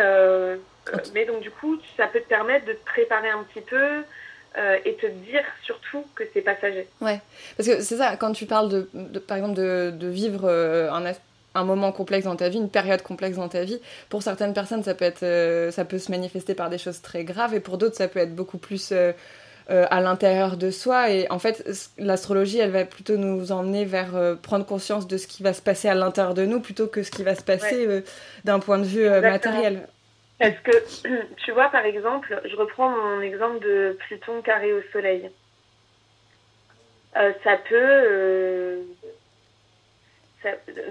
[1.13, 4.04] mais donc du coup, ça peut te permettre de te préparer un petit peu.
[4.58, 6.88] Euh, et te dire surtout que c'est passager.
[7.01, 7.19] Ouais,
[7.58, 11.12] parce que c'est ça, quand tu parles de, par exemple de, de vivre euh, un,
[11.56, 14.82] un, moment complexe dans ta vie, une période complexe dans ta vie, pour certaines personnes
[14.82, 17.78] ça peut, être, euh, ça peut se manifester par des choses très graves et pour
[17.78, 18.93] d'autres ça peut être beaucoup plus
[19.69, 21.63] à l'intérieur de soi et en fait
[21.97, 25.88] l'astrologie elle va plutôt nous emmener vers prendre conscience de ce qui va se passer
[25.88, 28.04] à l'intérieur de nous plutôt que ce qui va se passer
[28.43, 29.88] d'un point de vue matériel.
[30.39, 30.71] Parce que,
[31.38, 35.30] tu vois, par exemple, je reprends mon exemple de Pluton carré au Soleil.
[37.17, 37.75] Euh, ça peut...
[37.75, 38.82] Euh,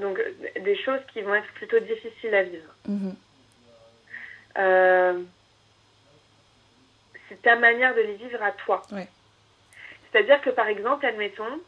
[0.00, 0.20] donc,
[0.60, 2.74] des choses qui vont être plutôt difficiles à vivre.
[2.88, 3.14] Mhm.
[7.34, 8.82] Euh, c'est ta manière de les vivre à toi.
[10.12, 11.60] C'est-à-dire que, par exemple, admettons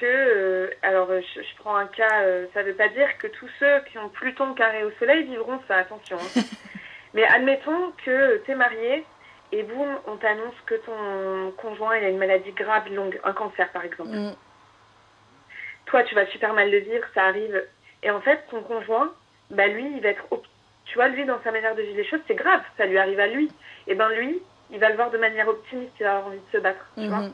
[0.00, 0.70] que...
[0.82, 4.08] alors, je, prends un cas, ça ne veut pas dire que tous ceux qui ont
[4.08, 6.18] Pluton carré au Soleil vivront ça, attention.
[6.18, 6.40] Hein.
[7.14, 9.04] Mais admettons que tu es marié
[9.52, 13.68] et boum, on t'annonce que ton conjoint il a une maladie grave, longue, un cancer
[13.72, 14.10] par exemple.
[14.10, 14.34] Mm.
[15.86, 17.64] Toi, tu vas super mal le vivre, ça arrive.
[18.04, 19.12] Et en fait, ton conjoint,
[19.50, 20.24] bah lui, il va être.
[20.84, 23.18] Tu vois, lui, dans sa manière de vivre les choses, c'est grave, ça lui arrive
[23.18, 23.50] à lui.
[23.88, 24.40] Et ben lui,
[24.72, 27.06] il va le voir de manière optimiste, il va avoir envie de se battre, tu
[27.06, 27.30] vois.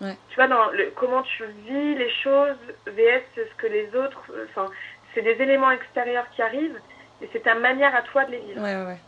[0.00, 0.16] Ouais.
[0.28, 4.22] Tu vois, dans le, comment tu vis les choses, VS, ce que les autres.
[4.48, 4.66] Enfin,
[5.14, 6.78] c'est des éléments extérieurs qui arrivent
[7.20, 8.62] et c'est ta manière à toi de les vivre.
[8.62, 8.98] Ouais, ouais, ouais.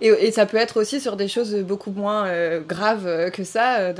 [0.00, 3.78] Et, et, ça peut être aussi sur des choses beaucoup moins euh, graves que ça.
[3.78, 3.92] Euh,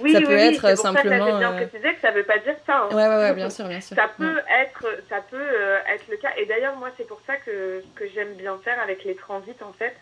[0.00, 0.76] oui, ça peut oui, être oui.
[0.76, 1.32] simplement.
[1.32, 2.76] Ça, bien précisé que ça ne veut pas dire ça.
[2.84, 2.94] Hein.
[2.94, 3.96] Ouais, ouais, ouais, bien sûr, bien sûr.
[3.96, 6.30] Ça peut être, ça peut euh, être le cas.
[6.38, 9.72] Et d'ailleurs, moi, c'est pour ça que que j'aime bien faire avec les transits, en
[9.72, 9.94] fait,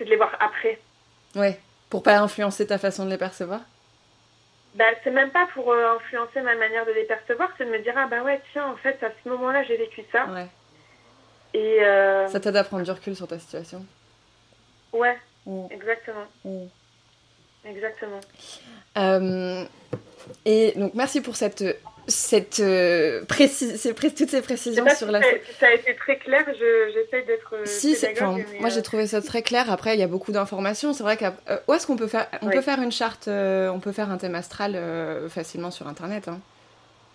[0.00, 0.78] c'est de les voir après.
[1.36, 1.60] Ouais.
[1.90, 3.60] Pour pas influencer ta façon de les percevoir.
[4.74, 7.92] Bah, c'est même pas pour influencer ma manière de les percevoir, c'est de me dire
[7.96, 10.26] ah bah ouais tiens en fait à ce moment-là j'ai vécu ça.
[10.26, 10.46] Ouais.
[11.52, 12.28] Et euh...
[12.28, 13.84] Ça t'aide à prendre du recul sur ta situation.
[14.92, 15.18] Ouais,
[15.70, 16.26] exactement.
[17.64, 18.20] Exactement.
[18.96, 19.64] Euh,
[20.44, 21.64] et donc, merci pour cette,
[22.10, 25.20] cette, euh, précis, ces, toutes ces précisions sur la.
[25.58, 27.54] Ça a été très clair, j'essaie d'être.
[27.54, 27.96] Euh, si,
[28.60, 29.70] moi j'ai trouvé ça très clair.
[29.70, 30.92] Après, il y a beaucoup d'informations.
[30.92, 31.34] C'est vrai qu'à.
[31.68, 34.34] où est-ce qu'on peut faire On peut faire une charte, on peut faire un thème
[34.34, 34.78] astral
[35.28, 36.28] facilement sur Internet.
[36.28, 36.40] Hein.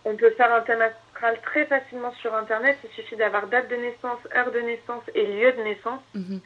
[0.06, 2.78] On peut faire un thème astral très facilement sur Internet.
[2.84, 6.02] Il suffit d'avoir date de naissance, heure de naissance et lieu de naissance.
[6.14, 6.42] Mhm.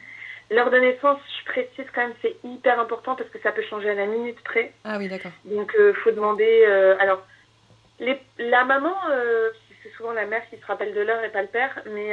[0.50, 3.90] L'heure de naissance, je précise quand même, c'est hyper important parce que ça peut changer
[3.90, 4.72] à la minute près.
[4.84, 5.30] Ah oui, d'accord.
[5.44, 6.64] Donc, il euh, faut demander.
[6.66, 7.24] Euh, alors,
[8.00, 9.50] les, la maman, euh,
[9.82, 12.10] c'est souvent la mère qui se rappelle de l'heure et pas le père, mais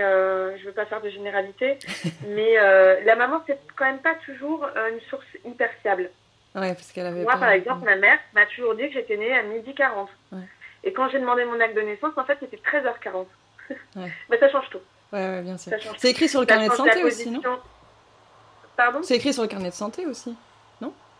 [0.58, 1.80] je veux pas faire de généralité.
[2.28, 2.56] mais
[3.04, 6.10] la maman, c'est quand même pas toujours une source hyper fiable.
[6.56, 7.24] Ouais, parce qu'elle avait.
[7.24, 10.10] Moi, par exemple, ma mère m'a toujours dit que j'étais née à midi 40.
[10.32, 10.40] Ouais.
[10.84, 13.26] Et quand j'ai demandé mon acte de naissance, en fait, c'était 13h40.
[13.98, 14.12] Ouais.
[14.30, 14.80] bah, ça change tout.
[15.14, 15.74] Ouais, ouais bien sûr.
[15.98, 17.42] C'est écrit sur le carnet de santé aussi, non?
[18.76, 19.02] Pardon?
[19.04, 20.36] C'est écrit sur le carnet de santé aussi,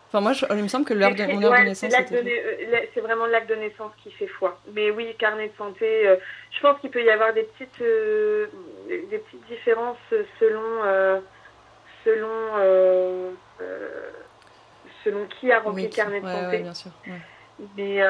[0.08, 1.92] Enfin, moi, il me semble que l'heure de, mon heure de naissance.
[1.92, 4.58] Euh, c'est vraiment l'acte de naissance qui fait foi.
[4.72, 6.16] Mais oui, carnet de santé, euh,
[6.50, 8.46] je pense qu'il peut y avoir des petites, euh,
[8.88, 9.98] des petites différences
[10.40, 11.22] selon,
[12.06, 13.36] selon,
[15.04, 16.56] selon qui a rempli le carnet de santé.
[16.56, 16.90] Ouais, bien sûr.
[17.76, 18.00] Mais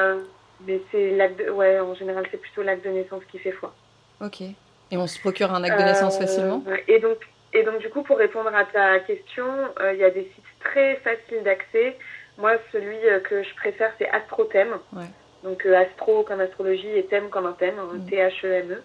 [0.65, 3.73] mais c'est l'acte ouais, en général, c'est plutôt l'acte de naissance qui fait foi.
[4.21, 4.41] Ok.
[4.41, 6.63] Et on se procure un acte de naissance facilement?
[6.87, 7.17] et donc,
[7.51, 9.45] et donc, du coup, pour répondre à ta question,
[9.91, 11.97] il y a des sites très faciles d'accès.
[12.37, 14.77] Moi, celui euh, que je préfère, c'est AstroThème.
[14.93, 15.05] Ouais.
[15.43, 18.05] Donc, astro comme astrologie et thème comme un thème, mm.
[18.09, 18.83] T-H-E-M-E.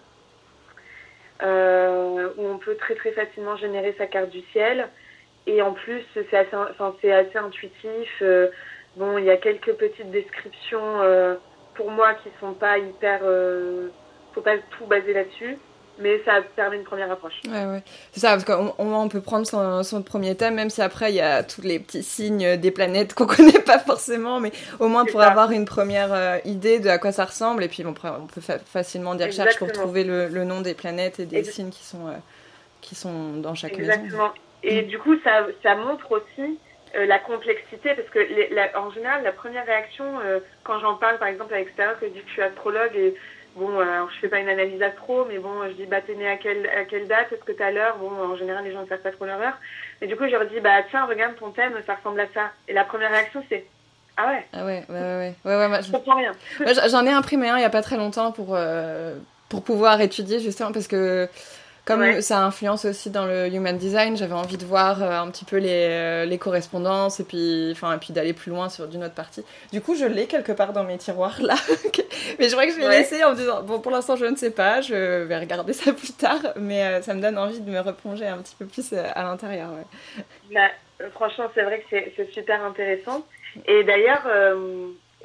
[1.41, 2.33] E.
[2.37, 4.87] où on peut très très facilement générer sa carte du ciel.
[5.47, 8.23] Et en plus, c'est assez, enfin, c'est assez intuitif.
[8.95, 11.01] bon, il y a quelques petites descriptions
[11.75, 13.19] pour moi qui sont pas hyper.
[13.23, 13.89] Euh,
[14.33, 15.57] faut pas tout baser là-dessus.
[15.97, 17.41] Mais ça permet une première approche.
[17.47, 17.83] Ouais, ouais.
[18.11, 21.15] C'est ça, parce qu'on on peut prendre son, son, premier thème, même si après il
[21.15, 25.05] y a tous les petits signes des planètes qu'on connaît pas forcément, mais au moins
[25.05, 27.63] pour avoir une première euh, idée de à quoi ça ressemble.
[27.63, 30.73] Et puis on peut, on peut facilement des recherches pour trouver le, le, nom des
[30.73, 32.17] planètes et des signes qui sont, euh,
[32.81, 34.31] qui sont dans chaque Exactement.
[34.63, 36.57] Et du coup, ça, ça montre aussi
[36.95, 41.27] euh, la complexité, parce que en général, la première réaction, euh, quand j'en parle par
[41.27, 43.15] exemple à l'extérieur, que je dis que je suis astrologue et
[43.55, 46.27] bon, alors je fais pas une analyse astro, mais bon, je dis, bah, t'es né
[46.27, 47.31] à quelle, à quelle date?
[47.31, 47.97] Est-ce que t'as l'heure?
[47.97, 49.57] Bon, en général, les gens ne savent pas trop leur heure.
[50.01, 52.51] Mais du coup, je leur dis, bah, tiens, regarde ton thème, ça ressemble à ça.
[52.67, 53.65] Et la première réaction, c'est,
[54.17, 55.35] ah ouais Ah ouais, ouais, ouais.
[55.45, 56.33] ouais, ouais, ouais je comprends rien.
[56.89, 58.57] J'en ai imprimé un il y a pas très longtemps pour,
[59.49, 61.27] pour pouvoir étudier, justement, parce que
[61.85, 65.45] comme ça influence aussi dans le human design, j'avais envie de voir euh, un petit
[65.45, 69.03] peu les, euh, les correspondances et puis, enfin, et puis d'aller plus loin sur d'une
[69.03, 69.45] autre partie.
[69.71, 71.53] Du coup, je l'ai quelque part dans mes tiroirs là,
[72.39, 74.35] mais je crois que je l'ai laissé en me disant bon, pour l'instant, je ne
[74.35, 77.69] sais pas, je vais regarder ça plus tard, mais euh, ça me donne envie de
[77.69, 79.69] me replonger un petit peu plus à l'intérieur.
[80.51, 80.69] Bah,
[81.13, 83.23] franchement, c'est vrai que c'est super intéressant.
[83.67, 84.27] Et d'ailleurs,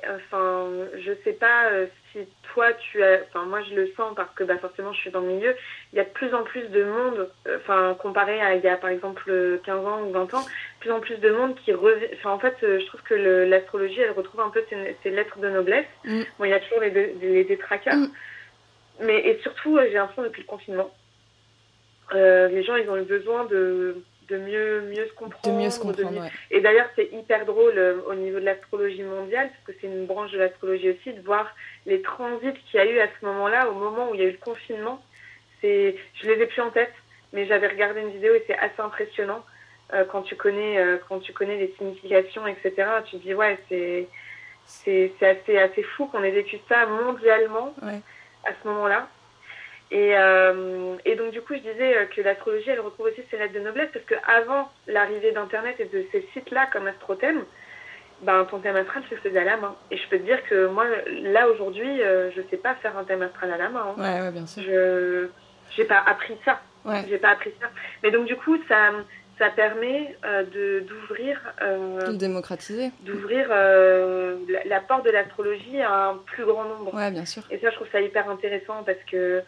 [0.09, 1.71] enfin, je sais pas
[2.13, 2.19] si
[2.53, 5.21] toi tu as, enfin moi je le sens parce que bah forcément je suis dans
[5.21, 5.55] le milieu,
[5.93, 8.69] il y a de plus en plus de monde, euh, enfin comparé à il y
[8.69, 10.45] a par exemple 15 ans ou 20 ans,
[10.81, 14.01] plus en plus de monde qui revient, enfin en fait euh, je trouve que l'astrologie
[14.01, 15.87] elle retrouve un peu ses, lettres de noblesse.
[16.05, 16.23] Mm.
[16.39, 18.13] Bon il y a toujours les, les détraqueurs, mm.
[19.01, 20.91] mais et surtout euh, j'ai l'impression depuis le confinement,
[22.13, 25.57] les gens ils ont eu besoin de de mieux, mieux se comprendre.
[25.57, 29.65] De mieux se comprendre, Et d'ailleurs, c'est hyper drôle au niveau de l'astrologie mondiale, parce
[29.67, 31.55] que c'est une branche de l'astrologie aussi, de voir
[31.87, 34.27] les transits qu'il y a eu à ce moment-là, au moment où il y a
[34.27, 35.03] eu le confinement,
[35.61, 36.93] c'est, je les ai plus en tête,
[37.33, 39.45] mais j'avais regardé une vidéo et c'est assez impressionnant
[39.93, 42.73] euh, quand tu connais, euh, quand tu connais les significations, etc.
[43.07, 44.09] Tu te dis ouais, c'est,
[44.65, 49.09] c'est, c'est assez, assez fou qu'on ait vécu ça mondialement à ce moment-là.
[49.91, 53.55] Et, euh, et donc du coup, je disais que l'astrologie, elle retrouve aussi ses lettres
[53.55, 57.45] de noblesse parce qu'avant l'arrivée d'Internet et de ces sites-là comme Astrothème,
[58.23, 59.75] ben, ton thème astral, je le faisais à la main.
[59.91, 60.85] Et je peux te dire que moi,
[61.23, 63.95] là, aujourd'hui, euh, je sais pas faire un thème astral à la main.
[63.97, 64.01] Hein.
[64.01, 64.63] Ouais, ouais, bien sûr.
[64.63, 65.29] Je
[65.77, 66.61] j'ai pas appris ça.
[66.85, 67.05] Ouais.
[67.09, 67.69] J'ai pas appris ça.
[68.03, 68.93] Mais donc, du coup, ça,
[69.39, 71.41] ça permet euh, de d'ouvrir...
[71.63, 72.91] Euh, de démocratiser.
[73.01, 76.95] D'ouvrir euh, la, la, porte de l'astrologie à un plus grand nombre.
[76.95, 77.43] Ouais, bien sûr.
[77.51, 79.43] Et ça, je trouve ça hyper intéressant parce que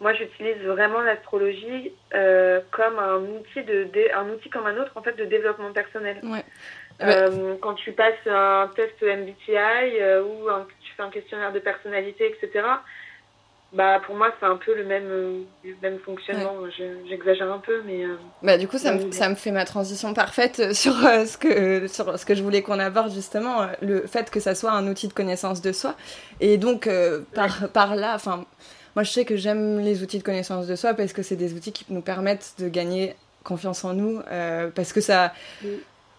[0.00, 5.02] moi, j'utilise vraiment l'astrologie euh, comme un outil, de, un outil comme un autre, en
[5.02, 6.18] fait, de développement personnel.
[6.22, 6.44] Ouais.
[7.00, 11.60] Euh, quand tu passes un test MBTI euh, ou un, tu fais un questionnaire de
[11.60, 12.64] personnalité, etc.,
[13.70, 15.42] bah pour moi c'est un peu le même, euh,
[15.82, 16.54] même fonctionnement.
[17.06, 18.02] J'exagère un peu, mais.
[18.42, 22.18] bah du coup ça me, ça me fait ma transition parfaite sur ce que sur
[22.18, 25.12] ce que je voulais qu'on aborde justement le fait que ça soit un outil de
[25.12, 25.96] connaissance de soi
[26.40, 26.88] et donc
[27.34, 28.46] par par là enfin
[28.98, 31.54] moi je sais que j'aime les outils de connaissance de soi parce que c'est des
[31.54, 34.20] outils qui nous permettent de gagner confiance en nous
[34.74, 35.32] parce que ça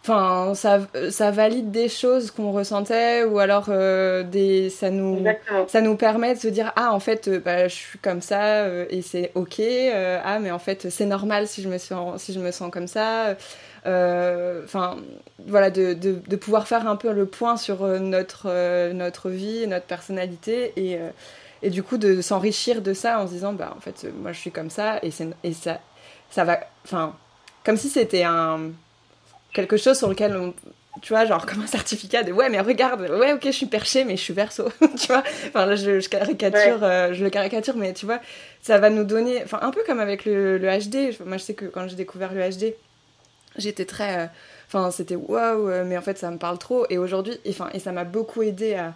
[0.01, 0.79] Enfin, ça,
[1.11, 5.25] ça valide des choses qu'on ressentait ou alors euh, des, ça, nous,
[5.67, 8.63] ça nous permet de se dire Ah, en fait, euh, bah, je suis comme ça
[8.63, 9.59] euh, et c'est OK.
[9.59, 12.87] ah, mais en fait, c'est normal si je, me sens, si je me sens comme
[12.87, 13.35] ça.
[13.85, 14.97] Enfin,
[15.45, 19.85] voilà, de, de, de, pouvoir faire un peu le point sur notre, notre vie, notre
[19.85, 20.97] personnalité et,
[21.61, 24.39] et du coup de s'enrichir de ça en se disant Bah, en fait, moi, je
[24.39, 25.11] suis comme ça et,
[25.43, 25.79] et ça,
[26.29, 26.59] ça va.
[26.85, 27.15] Enfin,
[27.63, 28.71] comme si c'était un
[29.53, 30.53] quelque chose sur lequel on,
[31.01, 34.03] tu vois, genre comme un certificat de ouais, mais regarde, ouais, ok, je suis perché,
[34.03, 34.65] mais je suis verso,
[34.99, 35.23] tu vois.
[35.47, 38.19] Enfin, là, je, caricature, euh, je le caricature, mais tu vois,
[38.61, 41.17] ça va nous donner, enfin, un peu comme avec le, le HD.
[41.25, 42.73] Moi, je sais que quand j'ai découvert le HD,
[43.57, 44.25] j'étais très, euh,
[44.67, 46.85] enfin, c'était waouh, mais en fait, ça me parle trop.
[46.89, 48.93] Et aujourd'hui, enfin, et ça m'a beaucoup aidé à,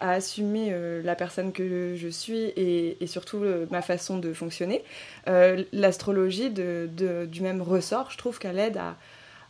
[0.00, 4.82] à assumer la personne que je suis et, surtout ma façon de fonctionner.
[5.72, 8.96] L'astrologie de, du même ressort, je trouve qu'elle aide à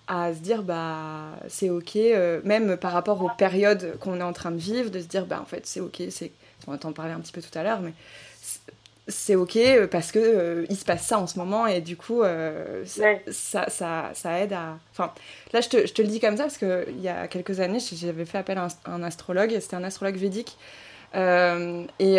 [0.06, 4.34] à se dire bah c'est ok euh, même par rapport aux périodes qu'on est en
[4.34, 6.02] train de vivre de se dire bah en fait c'est ok
[6.66, 7.94] on va t'en parler un petit peu tout à l'heure mais
[9.06, 11.96] c'est ok euh, parce que euh, il se passe ça en ce moment et du
[11.96, 12.22] coup
[12.84, 15.12] ça, ça, ça, aide à enfin
[15.52, 17.60] là je te, je te, le dis comme ça parce que il y a quelques
[17.60, 20.56] années j'avais fait appel à un, astrologue c'était un astrologue védique
[21.14, 22.18] et,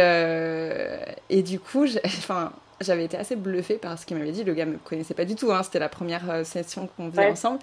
[1.29, 4.43] et du coup enfin j'avais été assez bluffée par ce qu'il m'avait dit.
[4.43, 5.63] Le gars me connaissait pas du tout, hein.
[5.63, 7.59] c'était la première euh, session qu'on faisait ensemble.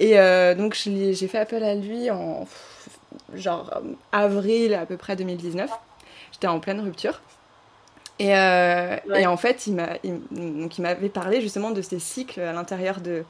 [0.00, 2.46] Et euh, donc j'ai fait appel à lui en
[3.34, 3.80] genre
[4.12, 5.70] avril à peu près 2019.
[6.32, 7.20] J'étais en pleine rupture.
[8.18, 13.24] Et, euh, et en fait, il m'avait parlé justement de ces cycles à l'intérieur de,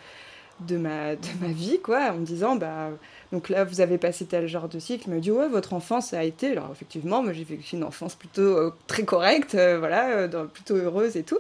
[0.61, 2.91] de, ma, de ma vie, quoi, en me disant, bah,
[3.33, 5.05] donc là, vous avez passé tel genre de cycle.
[5.07, 6.51] Il m'a dit, ouais, votre enfance a été.
[6.51, 11.17] Alors, effectivement, moi, j'ai vécu une enfance plutôt euh, très correcte, euh, voilà, plutôt heureuse
[11.17, 11.39] et tout.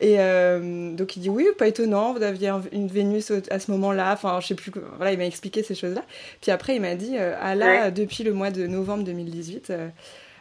[0.00, 4.12] Et donc, il dit, oui, pas étonnant, vous aviez une Vénus à ce moment-là.
[4.12, 4.70] Enfin, je sais plus.
[4.98, 6.04] Voilà, il m'a expliqué ces choses-là.
[6.42, 9.72] Puis après, il m'a dit, ah là, depuis le mois de novembre 2018,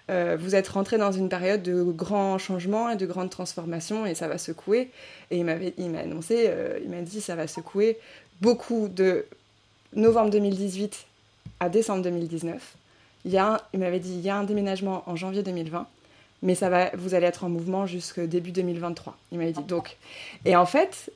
[0.10, 4.28] vous êtes rentré dans une période de grands changements et de grandes transformations et ça
[4.28, 4.89] va secouer.
[5.32, 6.52] Et il m'a annoncé,
[6.84, 7.98] il m'a dit, ça va secouer
[8.42, 9.26] beaucoup de
[9.96, 11.06] novembre 2018
[11.60, 12.76] à décembre 2019.
[13.26, 15.88] Il, y a il m'avait dit il y a un déménagement en janvier 2020.
[16.42, 19.18] mais ça va, vous allez être en mouvement jusqu'au début 2023.
[19.32, 19.63] Il m'avait dit.
[19.63, 19.98] Donc,
[20.46, 21.12] et en fait,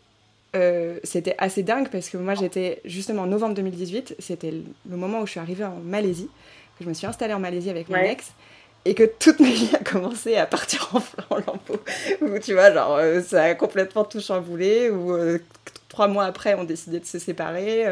[0.56, 5.22] euh, c'était assez dingue parce que moi j'étais justement en novembre 2018, c'était le moment
[5.22, 6.30] où je suis arrivée en Malaisie,
[6.78, 8.32] que je me suis installée en Malaisie avec mon ex
[8.88, 12.40] et que toute ma vie a commencé à partir en, en lambeaux.
[12.40, 15.40] tu vois, genre, euh, ça a complètement tout chamboulé, ou euh,
[15.90, 17.86] trois mois après, on décidé de se séparer,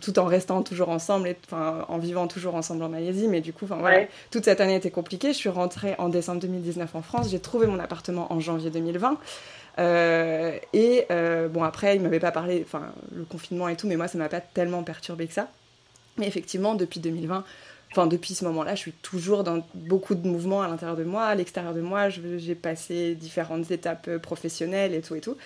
[0.00, 3.28] tout en restant toujours ensemble, et, en vivant toujours ensemble en Malaisie.
[3.28, 5.28] Mais du coup, voilà, toute cette année était compliquée.
[5.28, 9.18] Je suis rentrée en décembre 2019 en France, j'ai trouvé mon appartement en janvier 2020.
[9.78, 13.96] Euh, et euh, bon, après, il m'avait pas parlé, enfin, le confinement et tout, mais
[13.96, 15.48] moi, ça m'a pas tellement perturbé que ça.
[16.16, 17.44] Mais effectivement, depuis 2020,
[17.96, 21.24] enfin, depuis ce moment-là, je suis toujours dans beaucoup de mouvements à l'intérieur de moi,
[21.24, 22.08] à l'extérieur de moi.
[22.10, 25.36] J'ai passé différentes étapes euh, professionnelles et tout et tout.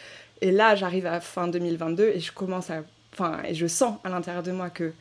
[0.40, 2.82] Et là, j'arrive à fin 2022 et je commence à,
[3.12, 4.92] enfin, et je sens à l'intérieur de moi que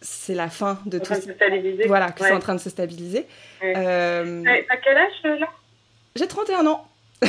[0.00, 1.14] c'est la fin de tout.
[1.86, 3.26] Voilà, que c'est en train de se stabiliser.
[3.62, 3.74] Ouais.
[3.76, 4.42] Euh...
[4.68, 5.48] À quel âge là
[6.16, 6.88] J'ai 31 ans.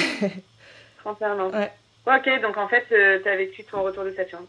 [1.03, 1.51] 31 ans.
[1.51, 1.71] Ouais.
[2.07, 4.45] Ok, donc en fait, euh, tu as vécu ton retour de Saturne.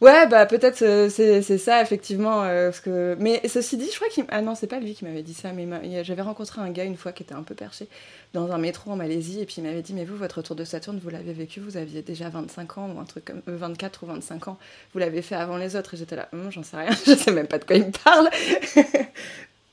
[0.00, 2.42] Ouais, bah peut-être euh, c'est ça, effectivement.
[2.42, 3.16] Euh, parce que...
[3.18, 4.24] Mais ceci dit, je crois qu'il.
[4.28, 6.96] Ah non, c'est pas lui qui m'avait dit ça, mais j'avais rencontré un gars une
[6.96, 7.86] fois qui était un peu perché
[8.34, 10.64] dans un métro en Malaisie, et puis il m'avait dit Mais vous, votre retour de
[10.64, 13.42] Saturne, vous l'avez vécu, vous aviez déjà 25 ans, ou un truc comme.
[13.46, 14.58] 24 ou 25 ans,
[14.92, 17.32] vous l'avez fait avant les autres, et j'étais là, hum, j'en sais rien, je sais
[17.32, 18.28] même pas de quoi il me parle.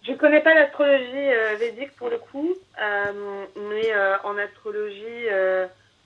[0.03, 5.27] Je connais pas l'astrologie védique pour le coup, mais en astrologie.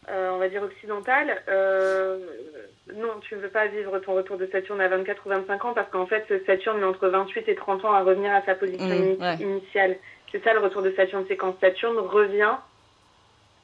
[0.10, 2.20] Euh, on va dire occidentale, euh,
[2.96, 5.74] non, tu ne veux pas vivre ton retour de Saturne à 24 ou 25 ans
[5.74, 8.86] parce qu'en fait, Saturne met entre 28 et 30 ans à revenir à sa position
[8.86, 9.96] mmh, initiale.
[10.32, 12.54] C'est ça le retour de Saturne, c'est quand Saturne revient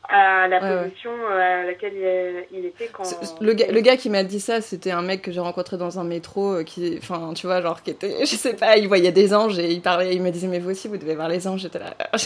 [0.10, 3.04] à la position euh, à laquelle il, était quand.
[3.40, 6.00] Le gars, le gars qui m'a dit ça, c'était un mec que j'ai rencontré dans
[6.00, 9.36] un métro, qui, enfin, tu vois, genre, qui était, je sais pas, il voyait des
[9.36, 11.62] anges et il parlait, il me disait, mais vous aussi, vous devez voir les anges.
[11.62, 11.94] J'étais là.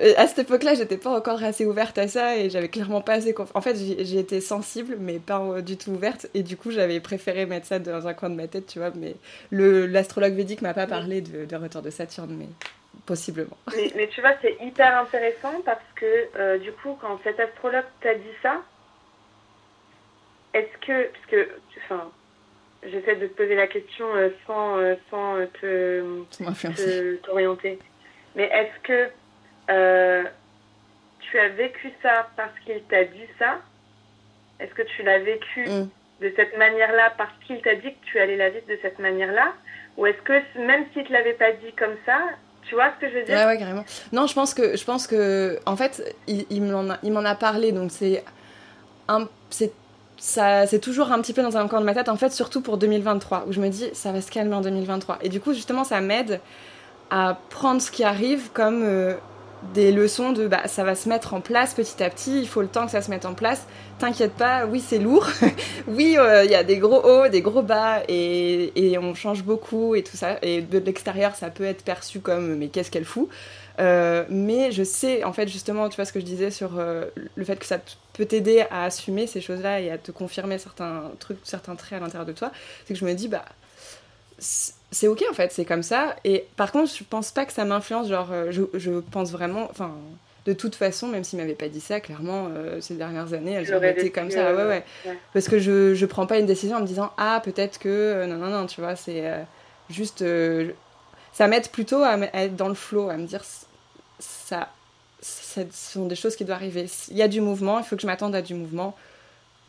[0.00, 3.14] Euh, à cette époque-là, j'étais pas encore assez ouverte à ça et j'avais clairement pas
[3.14, 3.34] assez.
[3.54, 6.26] En fait, été sensible, mais pas euh, du tout ouverte.
[6.34, 8.90] Et du coup, j'avais préféré mettre ça dans un coin de ma tête, tu vois.
[8.94, 9.14] Mais
[9.50, 12.48] l'astrologue védique m'a pas parlé de, retour de Saturne, mais
[13.06, 13.56] possiblement.
[13.96, 18.14] Mais, tu vois, c'est hyper intéressant parce que euh, du coup, quand cet astrologue t'a
[18.14, 18.62] dit ça,
[20.54, 21.10] est-ce que.
[21.12, 21.48] Parce que.
[21.84, 22.10] Enfin.
[22.84, 24.06] J'essaie de te poser la question
[24.44, 24.76] sans,
[25.08, 27.78] sans te t'orienter.
[28.34, 29.08] Mais est-ce que
[29.70, 30.24] euh,
[31.20, 33.58] tu as vécu ça parce qu'il t'a dit ça?
[34.60, 35.88] Est-ce que tu l'as vécu mm.
[36.20, 39.52] de cette manière-là parce qu'il t'a dit que tu allais la vivre de cette manière-là?
[39.96, 42.18] Ou est-ce que même s'il te l'avait pas dit comme ça,
[42.62, 43.36] tu vois ce que je veux dire?
[43.36, 43.84] Ouais, ouais, carrément.
[44.12, 47.72] Non, je pense que, je pense que en fait, il, il m'en a, a, parlé,
[47.72, 48.24] donc c'est
[49.50, 49.72] c'est
[50.16, 52.60] ça c'est toujours un petit peu dans un coin de ma tête en fait surtout
[52.60, 55.52] pour 2023 où je me dis ça va se calmer en 2023 et du coup
[55.52, 56.40] justement ça m'aide
[57.10, 59.14] à prendre ce qui arrive comme euh,
[59.74, 62.62] des leçons de bah, ça va se mettre en place petit à petit, il faut
[62.62, 63.66] le temps que ça se mette en place.
[63.98, 65.28] T'inquiète pas, oui, c'est lourd.
[65.86, 69.44] oui, euh, il y a des gros hauts, des gros bas et, et on change
[69.44, 70.38] beaucoup et tout ça.
[70.42, 73.28] Et de l'extérieur, ça peut être perçu comme mais qu'est-ce qu'elle fout?
[73.80, 77.06] Euh, mais je sais, en fait, justement, tu vois ce que je disais sur euh,
[77.34, 77.78] le fait que ça
[78.12, 82.04] peut t'aider à assumer ces choses-là et à te confirmer certains trucs, certains traits à
[82.04, 82.52] l'intérieur de toi,
[82.84, 83.44] c'est que je me dis, bah,
[84.92, 86.14] c'est ok en fait, c'est comme ça.
[86.24, 88.08] Et par contre, je pense pas que ça m'influence.
[88.08, 89.94] Genre, euh, je, je, pense vraiment, enfin,
[90.44, 93.74] de toute façon, même s'il m'avait pas dit ça, clairement, euh, ces dernières années, elles
[93.74, 94.54] auraient été comme ça.
[94.54, 94.84] Ouais, ouais,
[95.32, 97.88] Parce que je, je prends pas une décision en me disant, ah, peut-être que.
[97.88, 99.24] Euh, non, non, non, tu vois, c'est
[99.88, 100.24] juste.
[101.32, 103.42] ça m'aide plutôt à, être dans le flow, à me dire,
[104.18, 104.68] ça.
[105.22, 106.86] Ce sont des choses qui doivent arriver.
[107.08, 108.96] Il y a du mouvement, il faut que je m'attende à du mouvement.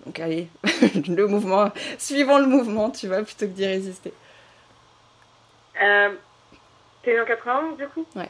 [0.06, 0.48] Donc allez,
[1.08, 4.12] le mouvement, suivons le mouvement, tu vois, plutôt que d'y résister.
[5.82, 6.10] Euh,
[7.04, 8.06] T'es en 91 du coup?
[8.16, 8.30] Ouais.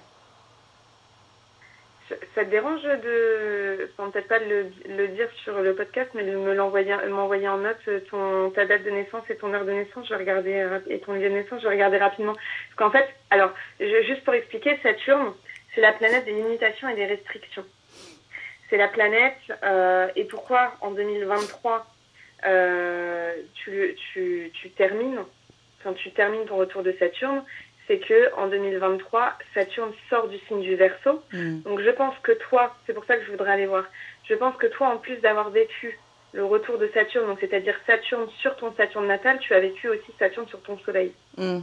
[2.35, 6.53] Ça te dérange de, peut-être pas de le, dire sur le podcast, mais de me
[6.53, 7.77] l'envoyer, m'envoyer en note
[8.09, 11.13] ton, ta date de naissance et ton heure de naissance, je vais regarder, et ton
[11.13, 12.33] lieu de naissance, je vais regarder rapidement.
[12.33, 15.33] Parce qu'en fait, alors, juste pour expliquer, Saturne,
[15.73, 17.65] c'est la planète des limitations et des restrictions.
[18.69, 21.85] C'est la planète, euh, et pourquoi en 2023,
[22.45, 25.23] euh, tu, tu, tu termines
[25.83, 27.43] quand tu termines ton retour de Saturne,
[27.87, 31.21] c'est que en 2023, Saturne sort du signe du Verseau.
[31.31, 31.61] Mm.
[31.61, 33.85] Donc je pense que toi, c'est pour ça que je voudrais aller voir.
[34.29, 35.99] Je pense que toi, en plus d'avoir vécu
[36.31, 40.11] le retour de Saturne, donc c'est-à-dire Saturne sur ton Saturne natal, tu as vécu aussi
[40.17, 41.11] Saturne sur ton Soleil.
[41.37, 41.59] Mm.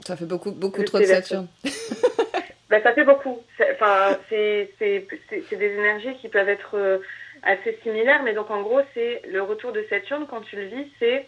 [0.00, 1.48] Ça fait beaucoup, beaucoup trop de Saturne.
[2.70, 3.42] bah, ça fait beaucoup.
[3.72, 6.98] Enfin, c'est des énergies qui peuvent être euh,
[7.42, 10.86] assez similaires, mais donc en gros, c'est le retour de Saturne quand tu le vis,
[10.98, 11.26] c'est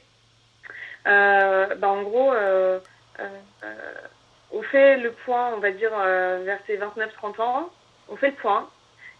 [1.07, 2.79] bah, en gros, euh,
[3.21, 3.95] euh,
[4.53, 7.71] on fait le point, on va dire, vers ses 29-30 ans.
[8.09, 8.69] on fait le point.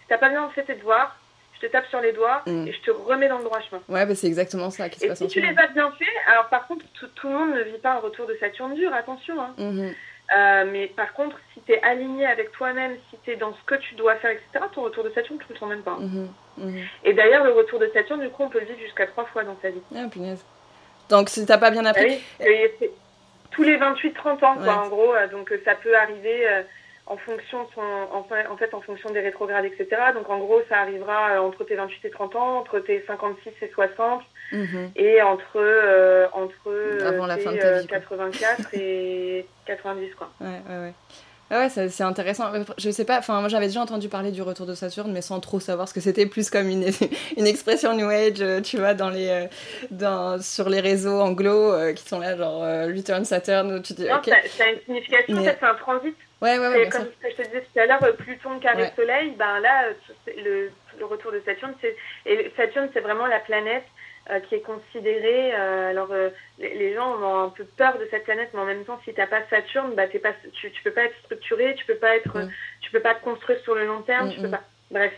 [0.01, 1.17] Si t'as pas bien fait tes devoirs,
[1.55, 2.69] je te tape sur les doigts mm.
[2.69, 3.83] et je te remets dans le droit chemin.
[3.89, 6.31] Ouais, bah, c'est exactement ça qui se et passe si tu les as bien fait,
[6.31, 9.41] alors par contre, tout, le monde ne vit pas un retour de Saturne dur, attention.
[9.41, 9.55] Hein.
[9.59, 9.95] Mm-hmm.
[10.37, 13.63] Euh, mais par contre, si tu es aligné avec toi-même, si tu es dans ce
[13.65, 15.99] que tu dois faire, etc., ton retour de Saturne, tu le sens même pas.
[15.99, 16.27] Mm-hmm.
[16.61, 16.85] Mm-hmm.
[17.05, 19.45] Et d'ailleurs, le retour de Saturne, du coup, on peut le vivre jusqu'à trois fois
[19.45, 19.83] dans sa vie.
[19.95, 20.45] Ah, punaise.
[21.09, 22.21] Donc, si t'as pas bien appris.
[22.41, 22.45] Ah
[23.51, 25.15] tous les 28-30 ans, quoi, en gros.
[25.15, 26.47] Euh, donc, ça peut arriver.
[26.49, 26.63] Euh,
[27.07, 27.67] en fonction
[28.13, 29.89] en, fait, en fonction des rétrogrades, etc.
[30.15, 33.51] Donc, en gros, ça arrivera euh, entre tes 28 et 30 ans, entre tes 56
[33.63, 34.91] et 60, mhm.
[34.97, 37.37] et entre, euh, entre euh,
[37.83, 40.31] tes, 84 et 90, quoi.
[40.41, 40.95] Ouais, ouais, ouais.
[41.51, 42.51] Ah ouais, c'est intéressant.
[42.77, 45.39] Je sais pas, enfin, moi j'avais déjà entendu parler du retour de Saturne, mais sans
[45.41, 46.85] trop savoir ce que c'était, plus comme une,
[47.37, 49.47] une expression New Age, tu vois, dans les,
[49.91, 54.09] dans, sur les réseaux anglo qui sont là, genre Return Saturn, où tu dis.
[54.09, 56.17] Non, ça, a une signification, en fait, c'est un transit.
[56.43, 59.31] Ouais, ouais, ouais, comme ce que je te disais tout à l'heure, Pluton carré Soleil,
[59.39, 59.89] ben là,
[60.27, 63.85] le, le, retour de Saturne, c'est et Saturne, c'est vraiment la planète
[64.31, 65.55] euh, qui est considérée.
[65.55, 68.85] Euh, alors, euh, les, gens ont un peu peur de cette planète, mais en même
[68.85, 71.87] temps, si t'as pas Saturne, bah, t'es pas, tu, tu peux pas être structuré, tu
[71.87, 72.37] peux pas être,
[72.81, 74.65] tu peux pas te construire sur le long terme, tu peux pas.
[74.91, 75.13] Bref.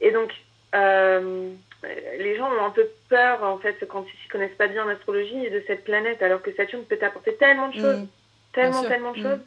[0.00, 0.32] Et donc,
[0.72, 4.88] les gens ont un peu peur, en fait, quand ils s'y connaissent pas bien en
[4.88, 8.06] astrologie, de cette planète, alors que Saturne peut t'apporter tellement de choses,
[8.54, 9.40] tellement, tellement de choses.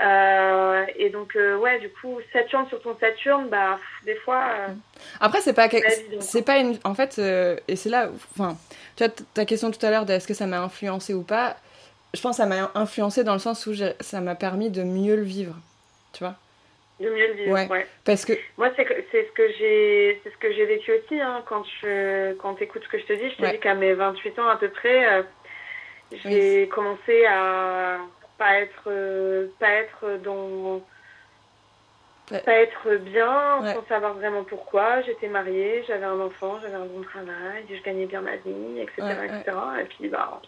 [0.00, 4.44] Euh, et donc, euh, ouais, du coup, Saturne sur ton Saturne, bah, des fois.
[4.54, 4.68] Euh,
[5.20, 5.68] Après, c'est pas,
[6.20, 6.78] c'est pas une.
[6.84, 7.18] En fait,
[7.68, 8.08] et c'est là.
[8.36, 8.56] Enfin,
[8.96, 11.56] tu vois, ta question tout à l'heure de est-ce que ça m'a influencé ou pas,
[12.14, 15.16] je pense que ça m'a influencé dans le sens où ça m'a permis de mieux
[15.16, 15.54] le vivre.
[16.12, 16.34] Tu vois
[17.00, 17.70] de mieux le vivre.
[17.70, 17.86] Ouais.
[18.04, 21.62] Parce que moi c'est ce que j'ai c'est ce que j'ai vécu aussi hein, quand
[21.80, 24.48] je quand écoutes ce que je te dis, je te dis qu'à mes 28 ans
[24.48, 25.24] à peu près,
[26.24, 27.98] j'ai commencé à
[28.38, 30.80] pas être euh, pas être dans
[32.30, 35.02] pas être bien sans savoir vraiment pourquoi.
[35.02, 39.16] J'étais mariée j'avais un enfant j'avais un bon travail je gagnais bien ma vie etc
[39.24, 40.40] etc et puis bah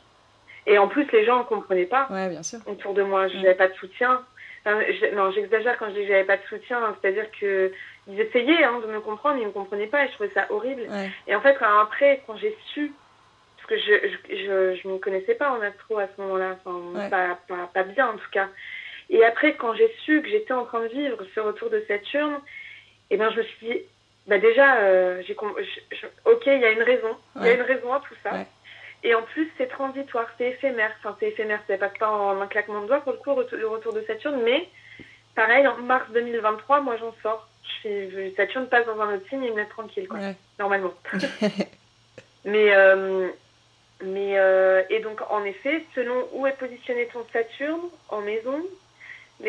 [0.67, 2.07] et en plus les gens ne comprenaient pas.
[2.11, 2.59] Bien sûr.
[2.67, 4.23] autour de moi je n'avais pas de soutien.
[4.67, 6.97] Non j'exagère quand je dis que j'avais pas de soutien hein.
[7.01, 7.73] c'est à dire que
[8.07, 10.87] ils essayaient hein, de me comprendre ils me comprenaient pas et je trouvais ça horrible.
[11.27, 12.93] Et en fait après quand j'ai su
[13.71, 17.71] que je je, je, me connaissais pas en astro à ce moment-là, enfin, pas, pas,
[17.73, 18.49] pas, bien en tout cas.
[19.09, 22.39] Et après, quand j'ai su que j'étais en train de vivre ce retour de Saturne,
[23.11, 23.79] et eh ben, je me suis dit,
[24.27, 27.93] bah déjà, euh, j'ai, ok, il y a une raison, il y a une raison
[27.93, 28.47] à tout ça.
[29.03, 30.93] Et en plus, c'est transitoire, c'est éphémère.
[30.99, 33.67] Enfin, c'est éphémère, ça passe pas en un claquement de doigts pour le coup, le
[33.67, 34.69] retour de Saturne, mais
[35.35, 37.49] pareil, en mars 2023, moi j'en sors.
[37.83, 40.19] Je Saturne passe dans un autre signe et il me laisse tranquille, quoi,
[40.59, 40.93] normalement.
[42.45, 43.29] mais, euh,
[44.03, 48.65] mais euh, et donc en effet, selon où est positionné ton Saturne en maison,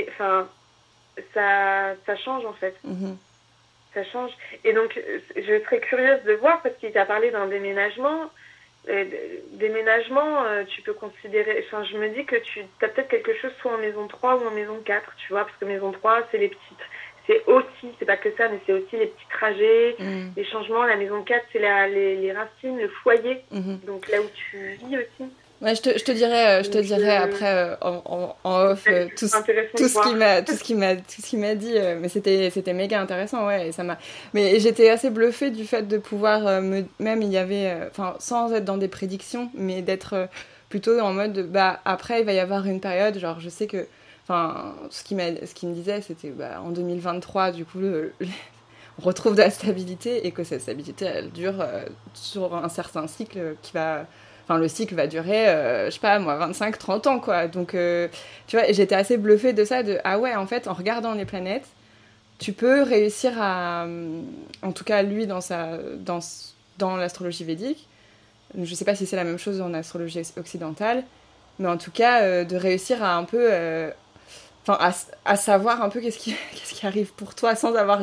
[0.10, 0.48] enfin
[1.34, 2.76] ça ça change en fait.
[2.84, 3.18] Mhm.
[3.94, 4.32] Ça change.
[4.64, 5.00] Et donc
[5.36, 8.30] je serais curieuse de voir parce qu'il t'a parlé d'un déménagement.
[8.86, 11.64] déménagement, euh, tu peux considérer.
[11.68, 14.48] Enfin, je me dis que tu as peut-être quelque chose soit en maison 3 ou
[14.48, 16.86] en maison 4, tu vois, parce que maison 3, c'est les petites
[17.32, 20.32] c'est aussi, c'est pas que ça, mais c'est aussi les petits trajets, mm.
[20.36, 20.84] les changements.
[20.84, 23.86] La maison 4, c'est les, les, racines, le foyer, mm-hmm.
[23.86, 25.32] donc là où tu vis aussi.
[25.62, 28.62] Ouais, je te, je te dirais, euh, je te dirais euh, après euh, en, en,
[28.66, 31.76] off tout, tout, ce qui m'a, tout ce qui m'a, tout ce qui m'a dit,
[32.00, 34.00] mais c'était, c'était méga intéressant, ouais, et ça m'a.
[34.34, 38.52] Mais j'étais assez bluffée du fait de pouvoir me, même il y avait, enfin, sans
[38.54, 40.28] être dans des prédictions, mais d'être
[40.70, 43.86] plutôt en mode, bah après il va y avoir une période, genre je sais que
[44.90, 47.80] Ce qui, me disait, c'était bah, en 2023, du coup,
[49.00, 53.08] on retrouve de la stabilité et que cette stabilité, elle dure euh, sur un certain
[53.08, 54.06] cycle qui va.
[54.44, 57.48] Enfin, le cycle va durer, euh, je sais pas, moi, 25, 30 ans, quoi.
[57.48, 58.08] Donc, euh,
[58.48, 61.26] tu vois, j'étais assez bluffée de ça, de ah ouais, en fait, en regardant les
[61.26, 61.68] planètes,
[62.40, 63.86] tu peux réussir à.
[64.64, 66.20] En tout cas, lui, dans, sa, dans,
[66.80, 67.88] dans l'astrologie védique,
[68.60, 71.04] je sais pas si c'est la même chose en astrologie occidentale,
[71.60, 73.48] mais en tout cas, de réussir à un peu
[74.68, 74.78] enfin
[75.26, 78.02] à, savoir un peu qu'est-ce qui, qu'est-ce qui arrive pour toi sans avoir,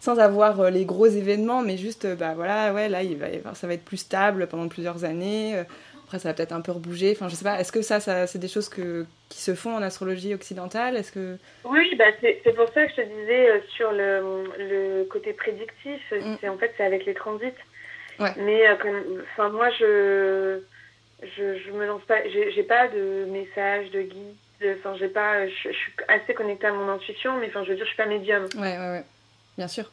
[0.00, 3.54] sans avoir euh, les gros événements, mais juste, euh, bah voilà, ouais, là, il va,
[3.54, 5.56] ça va être plus stable pendant plusieurs années.
[5.56, 5.64] Euh,
[6.04, 7.12] après, ça va peut-être un peu rebouger.
[7.14, 9.74] Enfin, je sais pas, est-ce que ça, ça c'est des choses que, qui se font
[9.74, 10.96] en astrologie occidentale?
[10.96, 11.36] Est-ce que...
[11.64, 16.00] Oui, bah c'est, c'est pour ça que je te disais sur le, le côté prédictif,
[16.10, 16.36] mm.
[16.40, 17.52] c'est en fait, c'est avec les transits.
[18.18, 18.32] Ouais.
[18.38, 20.60] Mais enfin, moi, je,
[21.22, 25.46] je, je me lance pas, j'ai, j'ai pas de message, de guide Enfin, j'ai pas,
[25.46, 28.06] je, suis assez connectée à mon intuition, mais enfin, je veux dire, je suis pas
[28.06, 28.44] médium.
[28.56, 29.04] Ouais, ouais, ouais.
[29.56, 29.90] Bien sûr.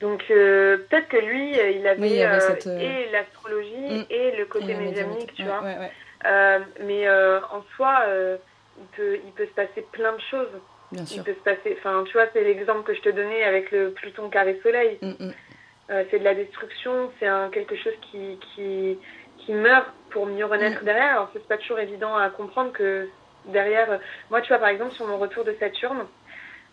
[0.00, 4.04] Donc euh, peut-être que lui, il avait, euh, euh, et l'astrologie mm.
[4.10, 5.62] et le côté médiumnique, tu vois.
[6.80, 8.04] mais en soi,
[8.78, 10.50] il peut, il peut se passer plein de choses.
[10.92, 11.18] Bien sûr.
[11.18, 11.76] Il peut se passer.
[11.78, 14.98] Enfin, tu vois, c'est l'exemple que je te donnais avec le Pluton carré Soleil.
[15.02, 15.32] Mm, mm.
[15.90, 18.98] Euh, c'est de la destruction, c'est un, quelque chose qui, qui,
[19.38, 21.12] qui meurt pour mieux renaître derrière.
[21.12, 23.08] Alors, c'est pas toujours évident à comprendre que
[23.46, 23.90] derrière.
[23.92, 23.98] euh,
[24.30, 26.06] Moi, tu vois, par exemple, sur mon retour de Saturne,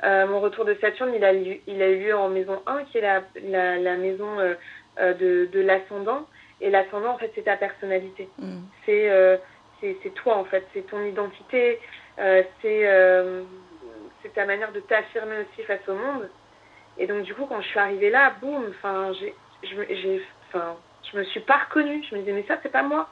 [0.03, 2.85] euh, mon retour de Saturne, il a, eu, il a eu lieu en maison 1,
[2.85, 4.55] qui est la, la, la maison euh,
[4.99, 6.25] euh, de, de l'ascendant.
[6.59, 8.27] Et l'ascendant, en fait, c'est ta personnalité.
[8.39, 8.59] Mm.
[8.85, 9.37] C'est euh,
[9.79, 10.65] c'est c'est toi, en fait.
[10.73, 11.79] C'est ton identité.
[12.19, 13.41] euh, c'est euh,
[14.21, 16.29] c'est ta manière de t'affirmer aussi face au monde.
[16.99, 20.75] Et donc, du coup, quand je suis arrivée là, boum, enfin, j'ai, j'ai, enfin,
[21.11, 22.03] je me suis pas reconnue.
[22.09, 23.09] Je me disais, mais ça, c'est pas moi.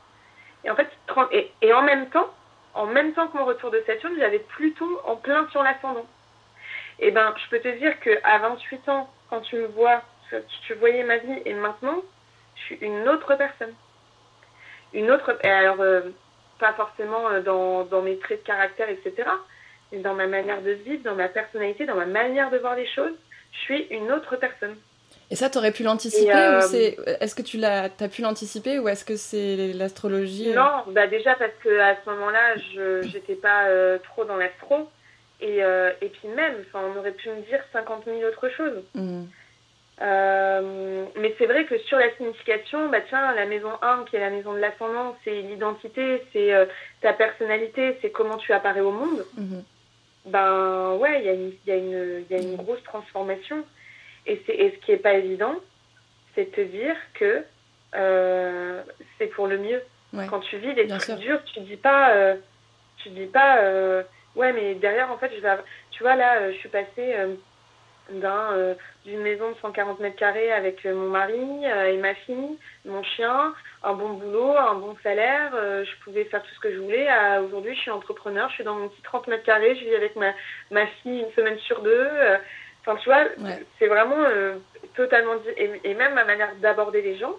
[0.63, 0.87] Et en fait,
[1.31, 2.29] et, et en même temps,
[2.73, 6.05] en même temps que mon retour de Saturne, j'avais Pluton en plein sur l'ascendant.
[6.99, 10.35] Et ben, je peux te dire qu'à 28 ans, quand tu me vois, tu,
[10.67, 12.01] tu voyais ma vie, et maintenant,
[12.55, 13.73] je suis une autre personne.
[14.93, 16.01] Une autre, et alors, euh,
[16.59, 19.29] pas forcément euh, dans, dans mes traits de caractère, etc.,
[19.91, 22.87] mais dans ma manière de vivre, dans ma personnalité, dans ma manière de voir les
[22.87, 23.15] choses,
[23.51, 24.75] je suis une autre personne.
[25.31, 28.21] Et ça, t'aurais pu l'anticiper Et, euh, ou c'est Est-ce que tu l'as, t'as pu
[28.21, 32.55] l'anticiper ou est-ce que c'est l'astrologie euh, Non, bah déjà parce que à ce moment-là,
[32.73, 34.89] je j'étais pas euh, trop dans l'astro.
[35.41, 38.83] Et, euh, et puis même, enfin, on aurait pu me dire 50 000 autres choses.
[38.95, 39.23] Mm.
[40.01, 44.19] Euh, mais c'est vrai que sur la signification, bah tiens, la maison 1, qui est
[44.19, 46.51] la maison de l'ascendant, c'est l'identité, c'est
[47.01, 49.25] ta personnalité, c'est comment tu apparais au monde.
[49.37, 49.63] Mhm.
[50.25, 53.63] Ben ouais, il y, y, y a une grosse transformation.
[54.29, 55.55] Et, c'est- et ce qui est pas évident,
[56.35, 57.43] c'est de te dire que
[57.95, 58.81] euh,
[59.17, 59.81] c'est pour le mieux.
[60.13, 60.27] Ouais.
[60.29, 61.17] Quand tu vis des Bien trucs sûr.
[61.17, 62.35] durs, tu dis pas, euh,
[62.97, 64.03] tu dis pas, euh,
[64.35, 67.15] ouais, mais derrière, en fait, je vais, avoir- tu vois, là, je suis passée
[68.11, 68.75] d'un,
[69.05, 71.39] d'une maison de 140 mètres carrés avec mon mari
[71.87, 73.53] et ma fille, mon chien,
[73.83, 77.07] un bon boulot, un bon salaire, je pouvais faire tout ce que je voulais.
[77.07, 79.95] À aujourd'hui, je suis entrepreneur, je suis dans mon petit 30 mètres carrés, je vis
[79.95, 80.33] avec ma,
[80.71, 82.09] ma fille une semaine sur deux.
[82.81, 83.63] Enfin, tu vois, Ouais.
[83.77, 84.55] c'est vraiment euh,
[84.95, 85.33] totalement.
[85.57, 87.35] Et, et même ma manière d'aborder les gens,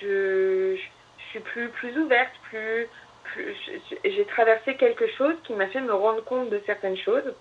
[0.00, 0.80] je, je,
[1.18, 2.88] je suis plus, plus ouverte, plus.
[3.24, 3.54] plus
[4.04, 7.34] J'ai traversé quelque chose qui m'a fait me rendre compte de certaines choses.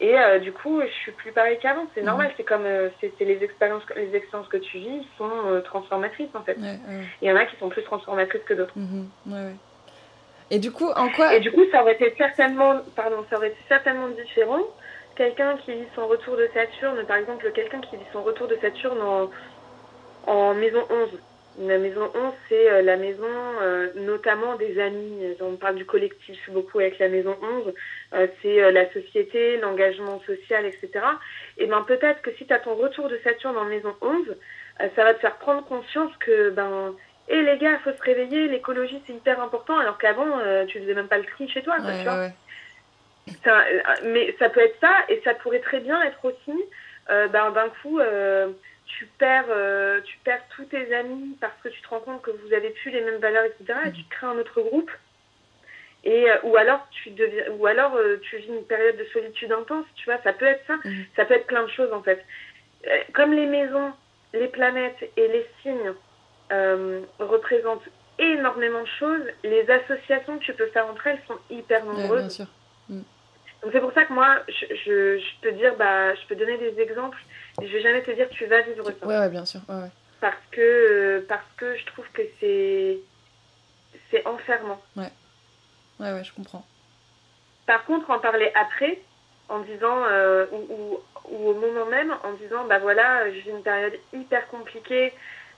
[0.00, 1.86] Et euh, du coup, je suis plus pareil qu'avant.
[1.94, 2.06] C'est Mhm.
[2.06, 6.34] normal, c'est comme euh, c'est les expériences, les expériences que tu vis sont euh, transformatrices
[6.34, 6.56] en fait.
[6.56, 7.04] Ouais, ouais.
[7.20, 8.72] Il y en a qui sont plus transformatrices que d'autres.
[8.76, 9.08] Mhm.
[9.28, 9.52] Ouais.
[10.50, 13.48] Et du coup, en quoi Et du coup, ça aurait été certainement, pardon, ça aurait
[13.48, 14.60] été certainement différent.
[15.16, 18.56] Quelqu'un qui vit son retour de Saturne, par exemple, quelqu'un qui vit son retour de
[18.56, 19.30] Saturne en,
[20.26, 21.08] en maison 11.
[21.58, 23.26] La maison 11, c'est euh, la maison
[23.60, 25.36] euh, notamment des amis.
[25.40, 27.74] On parle du collectif beaucoup avec la maison 11.
[28.14, 30.88] Euh, c'est euh, la société, l'engagement social, etc.
[31.58, 34.30] Et ben peut-être que si tu as ton retour de Saturne en maison 11,
[34.80, 36.94] euh, ça va te faire prendre conscience que ben
[37.28, 41.06] et les gars, faut se réveiller, l'écologie c'est hyper important, alors qu'avant tu faisais même
[41.06, 42.18] pas le tri chez toi, Ouais, tu vois.
[42.18, 42.32] ouais.
[43.44, 46.58] Ça, euh, mais ça peut être ça, et ça pourrait très bien être aussi,
[47.10, 48.50] euh, ben, d'un coup, euh,
[48.86, 52.30] tu perds, euh, tu perds tous tes amis parce que tu te rends compte que
[52.32, 53.78] vous avez plus les mêmes valeurs, etc.
[53.86, 54.90] Et tu crées un autre groupe.
[56.04, 60.06] Et, ou alors tu deviens, ou alors tu vis une période de solitude intense, tu
[60.10, 61.04] vois, ça peut être ça, Mhm.
[61.14, 62.24] ça peut être plein de choses en fait.
[63.14, 63.92] Comme les maisons,
[64.34, 65.94] les planètes et les signes
[67.20, 71.92] représentent énormément de choses, les associations que tu peux faire entre elles sont hyper Ouais,
[71.92, 72.20] nombreuses.
[72.20, 72.46] bien sûr.
[73.62, 76.58] Donc c'est pour ça que moi, je, je, je peux dire, bah, je peux donner
[76.58, 77.18] des exemples,
[77.60, 79.06] mais je vais jamais te dire tu vas vivre ça.
[79.06, 79.60] Ouais, ouais, bien sûr.
[79.68, 79.90] Ouais, ouais.
[80.20, 82.98] Parce que, euh, parce que je trouve que c'est,
[84.10, 84.80] c'est enfermant.
[84.96, 85.10] Ouais,
[86.00, 86.64] ouais, je comprends.
[87.66, 88.98] Par contre, en parler après,
[89.48, 91.00] en disant, euh, ou, ou,
[91.30, 95.12] ou au moment même, en disant, bah voilà, j'ai une période hyper compliquée,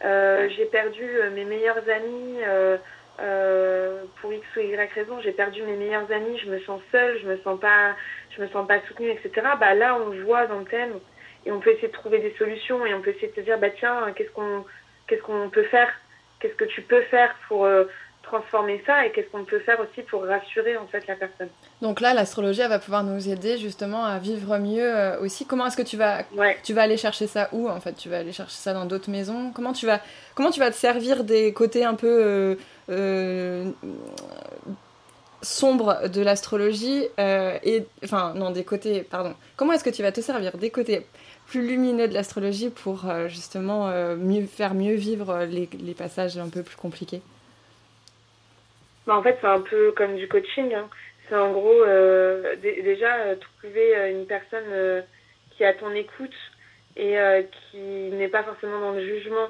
[0.05, 2.39] euh, j'ai perdu mes meilleurs amis,
[3.21, 7.19] euh, pour X ou Y raison, j'ai perdu mes meilleurs amis, je me sens seule,
[7.21, 7.95] je me sens pas,
[8.37, 9.31] je me sens pas soutenue, etc.
[9.61, 10.99] Bah là, on voit dans le thème
[11.47, 13.59] et on peut essayer de trouver des solutions et on peut essayer de se dire,
[13.59, 14.65] bah tiens, qu'est-ce qu'on,
[15.07, 15.93] qu'est-ce qu'on peut faire,
[16.41, 17.85] qu'est-ce que tu peux faire pour euh,
[18.35, 21.49] transformer ça et qu'est-ce qu'on peut faire aussi pour rassurer en fait la personne.
[21.83, 25.47] Donc là, l'astrologie, elle va pouvoir nous aider justement à vivre mieux euh, aussi.
[25.47, 26.57] Comment est-ce que tu vas, Ouais.
[26.65, 27.93] tu vas aller chercher ça où en fait?
[27.95, 29.53] Tu vas aller chercher ça dans d'autres maisons?
[29.55, 30.01] Comment tu vas,
[30.35, 32.55] comment tu vas te servir des côtés un peu euh,
[32.91, 33.71] euh,
[35.43, 39.35] sombres de l'astrologie euh, et enfin non des côtés pardon.
[39.57, 41.07] Comment est-ce que tu vas te servir des côtés
[41.47, 46.63] plus lumineux de l'astrologie pour justement mieux faire mieux vivre les, les passages un peu
[46.63, 47.21] plus compliqués?
[49.07, 50.73] Bah, en fait, c'est un peu comme du coaching.
[50.75, 50.89] hein.
[51.29, 55.03] C'est en gros, euh, dé- déjà, euh, trouver euh, une personne euh,
[55.51, 56.35] qui à ton écoute
[56.97, 59.49] et euh, qui n'est pas forcément dans le jugement.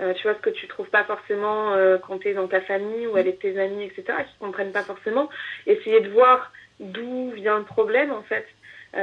[0.00, 2.60] Euh, tu vois, ce que tu trouves pas forcément euh, quand tu es dans ta
[2.62, 5.28] famille ou avec tes amis, etc., qui comprennent pas forcément.
[5.66, 8.46] Essayer de voir d'où vient le problème, en fait.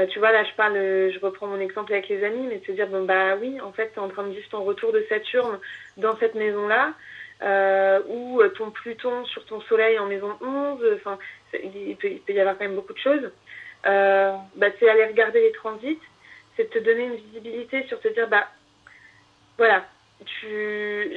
[0.09, 2.71] tu vois, là, je parle, je reprends mon exemple avec les amis, mais de se
[2.73, 5.03] dire, bon, bah oui, en fait, tu es en train de vivre ton retour de
[5.09, 5.59] Saturne
[5.97, 6.93] dans cette maison-là,
[7.41, 11.17] ou ton Pluton sur ton Soleil en maison 11, enfin,
[11.53, 13.31] il, peut, y avoir quand même beaucoup de choses.
[13.83, 15.99] bah, c'est aller regarder les transits,
[16.55, 18.47] c'est te donner une visibilité sur te dire, bah,
[19.57, 19.85] voilà,
[20.25, 21.11] tu,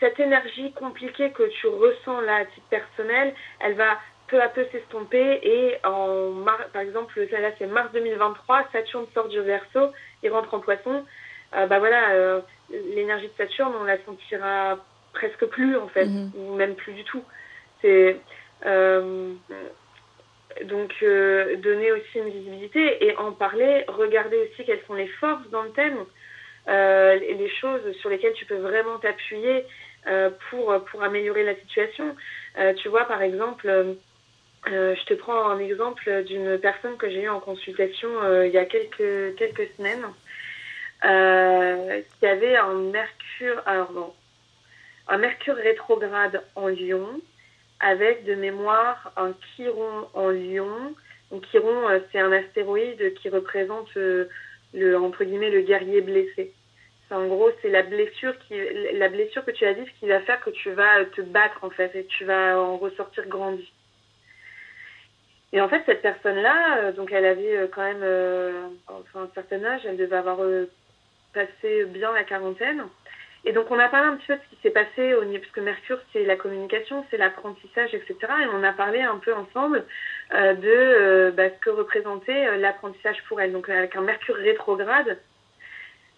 [0.00, 3.98] cette énergie compliquée que tu ressens là à titre personnel, elle va
[4.28, 9.40] peu à peu s'estomper et en par exemple là c'est mars 2023 Saturne sort du
[9.40, 11.04] Verseau et rentre en Poisson
[11.54, 14.78] euh, bah voilà euh, l'énergie de Saturne on la sentira
[15.16, 16.30] presque plus en fait mhm.
[16.36, 17.24] ou même plus du tout
[17.82, 18.16] c'est
[18.64, 19.32] euh,
[20.64, 20.92] donc
[21.62, 25.70] donner aussi une visibilité et en parler regarder aussi quelles sont les forces dans le
[25.70, 25.98] thème
[26.66, 29.66] les choses sur lesquelles tu peux vraiment t'appuyer
[30.48, 32.16] pour pour améliorer la situation
[32.76, 33.96] tu vois par exemple
[34.68, 38.52] euh, je te prends un exemple d'une personne que j'ai eue en consultation euh, il
[38.52, 40.04] y a quelques, quelques semaines,
[41.04, 44.14] euh, qui avait un mercure, alors
[45.08, 47.20] un mercure rétrograde en Lion,
[47.80, 50.94] avec de mémoire un chiron en Lion.
[51.30, 56.52] Donc chiron, c'est un astéroïde qui représente le entre guillemets le guerrier blessé.
[57.10, 61.04] En gros, c'est la blessure que tu as vivre qui va faire que tu vas
[61.04, 63.70] te battre en fait et tu vas en ressortir grandi.
[65.52, 69.30] Et en fait, cette personne-là, euh, donc elle avait euh, quand même euh, enfin, un
[69.34, 70.38] certain âge, elle devait avoir
[71.32, 72.82] passé bien la quarantaine.
[73.46, 75.40] Et donc on a parlé un petit peu de ce qui s'est passé au niveau,
[75.40, 78.16] parce que Mercure, c'est la communication, c'est l'apprentissage, etc.
[78.42, 79.84] Et on a parlé un peu ensemble
[80.32, 83.52] de bah, ce que représentait l'apprentissage pour elle.
[83.52, 85.16] Donc avec un Mercure rétrograde,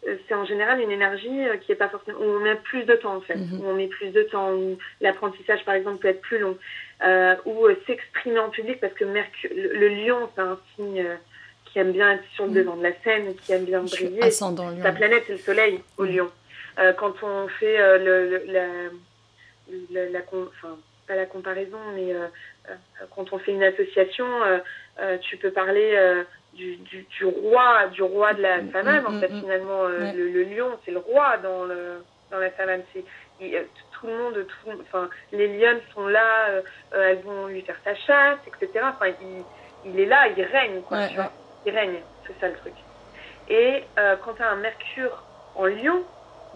[0.04, 3.16] c'est en général une énergie qui est pas forcément où on met plus de temps
[3.16, 3.60] en fait, mm-hmm.
[3.60, 6.56] où on met plus de temps, où l'apprentissage par exemple peut être plus long
[7.04, 11.14] euh, ou euh, s'exprimer en public parce que Mercure, le, lion, c'est un signe euh,
[11.66, 12.54] qui aime bien être sur le mm.
[12.54, 14.20] devant de la scène, qui aime bien briller.
[14.82, 16.08] Sa planète, c'est le soleil au mm.
[16.08, 16.30] lion.
[16.78, 18.66] Euh, quand on fait euh, le, la,
[19.90, 22.14] la, la enfin, pas la comparaison, mais
[23.14, 24.26] quand on fait une association,
[25.22, 25.96] tu peux parler
[26.52, 29.84] du, du, du, roi, du roi de la mm, savane, en fait, finalement.
[29.86, 32.82] Le, le, lion, c'est le roi dans, le, dans la savane.
[32.92, 33.04] C'est
[34.00, 36.62] tout le monde, tout, enfin, les lionnes sont là, euh,
[36.94, 38.84] euh, elles vont lui faire sa chasse, etc.
[38.84, 39.44] Enfin, il,
[39.90, 41.32] il est là, il règne, quoi, tu vois.
[41.66, 42.74] Il règne, c'est ça le truc.
[43.48, 45.22] Et euh, quand tu as un Mercure
[45.54, 46.04] en lion,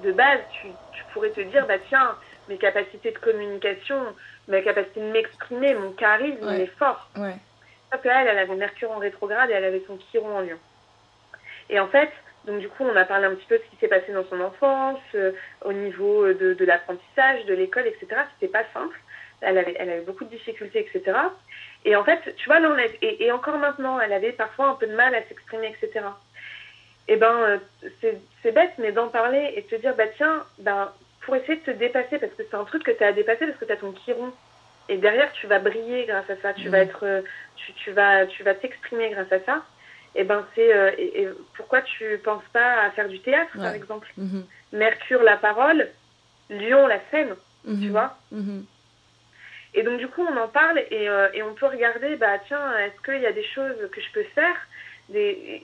[0.03, 2.17] de base, tu, tu, pourrais te dire, bah tiens,
[2.49, 4.01] mes capacités de communication,
[4.49, 7.09] ma capacité de m'exprimer, mon charisme, il est fort.
[7.17, 7.37] Ouais.
[7.91, 10.59] Sauf qu'elle, elle avait Mercure en rétrograde et elle avait son Chiron en lion.
[11.69, 12.11] Et en fait,
[12.47, 14.25] donc du coup, on a parlé un petit peu de ce qui s'est passé dans
[14.25, 15.33] son enfance, euh,
[15.65, 18.07] au niveau euh, de, de l'apprentissage, de l'école, etc.
[18.35, 18.99] C'était pas simple.
[19.41, 21.19] Elle avait, elle avait beaucoup de difficultés, etc.
[21.85, 24.75] Et en fait, tu vois, là, on et, et, encore maintenant, elle avait parfois un
[24.75, 26.05] peu de mal à s'exprimer, etc.
[27.09, 27.59] Et ben, euh,
[28.43, 30.93] c'est bête, mais d'en parler et de te dire, bah tiens, ben,
[31.23, 33.47] pour essayer de te dépasser, parce que c'est un truc que tu as à dépasser,
[33.47, 34.33] parce que tu as ton chiron.
[34.89, 36.53] Et derrière, tu vas briller grâce à ça.
[36.55, 36.89] Tu vas mmh.
[36.89, 37.25] être,
[37.57, 39.63] tu, tu vas, tu vas t'exprimer grâce à ça
[40.15, 41.27] et eh ben c'est euh, et,
[41.57, 44.13] pourquoi tu penses pas à faire du théâtre par exemple?
[44.19, 44.45] Mhm.
[44.73, 45.89] Mercure la parole
[46.51, 47.35] Lion la scène
[47.65, 47.91] tu mhm.
[47.91, 48.19] vois
[49.75, 52.79] et donc du coup on en parle et, euh, et on peut regarder bah tiens
[52.79, 54.57] est-ce qu'il y a des choses que je peux faire
[55.09, 55.63] des,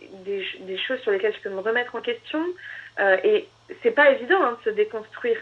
[0.86, 2.44] choses sur lesquelles je peux me remettre en question
[3.00, 3.48] euh, et
[3.82, 5.38] c'est pas évident hein, de se déconstruire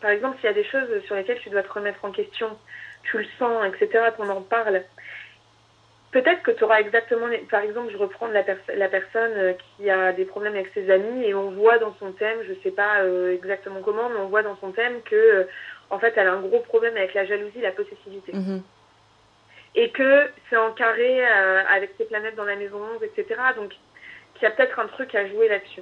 [0.00, 2.48] par exemple s'il y a des choses sur lesquelles tu dois te remettre en question
[3.04, 4.82] tu le sens etc qu'on en parle
[6.14, 8.44] peut-être que tu auras exactement, par exemple, je reprends la,
[8.76, 12.12] la personne euh, qui a des problèmes avec ses amis et on voit dans son
[12.12, 15.44] thème, je sais pas euh, exactement comment, mais on voit dans son thème que, euh,
[15.90, 18.32] en fait, elle a un gros problème avec la jalousie, la possessivité.
[18.32, 18.60] Mm-hmm.
[19.74, 23.40] Et que c'est en carré avec ses planètes dans la maison 11, etc.
[23.56, 23.72] Donc,
[24.34, 25.80] qu'il y a peut-être un truc à jouer là-dessus.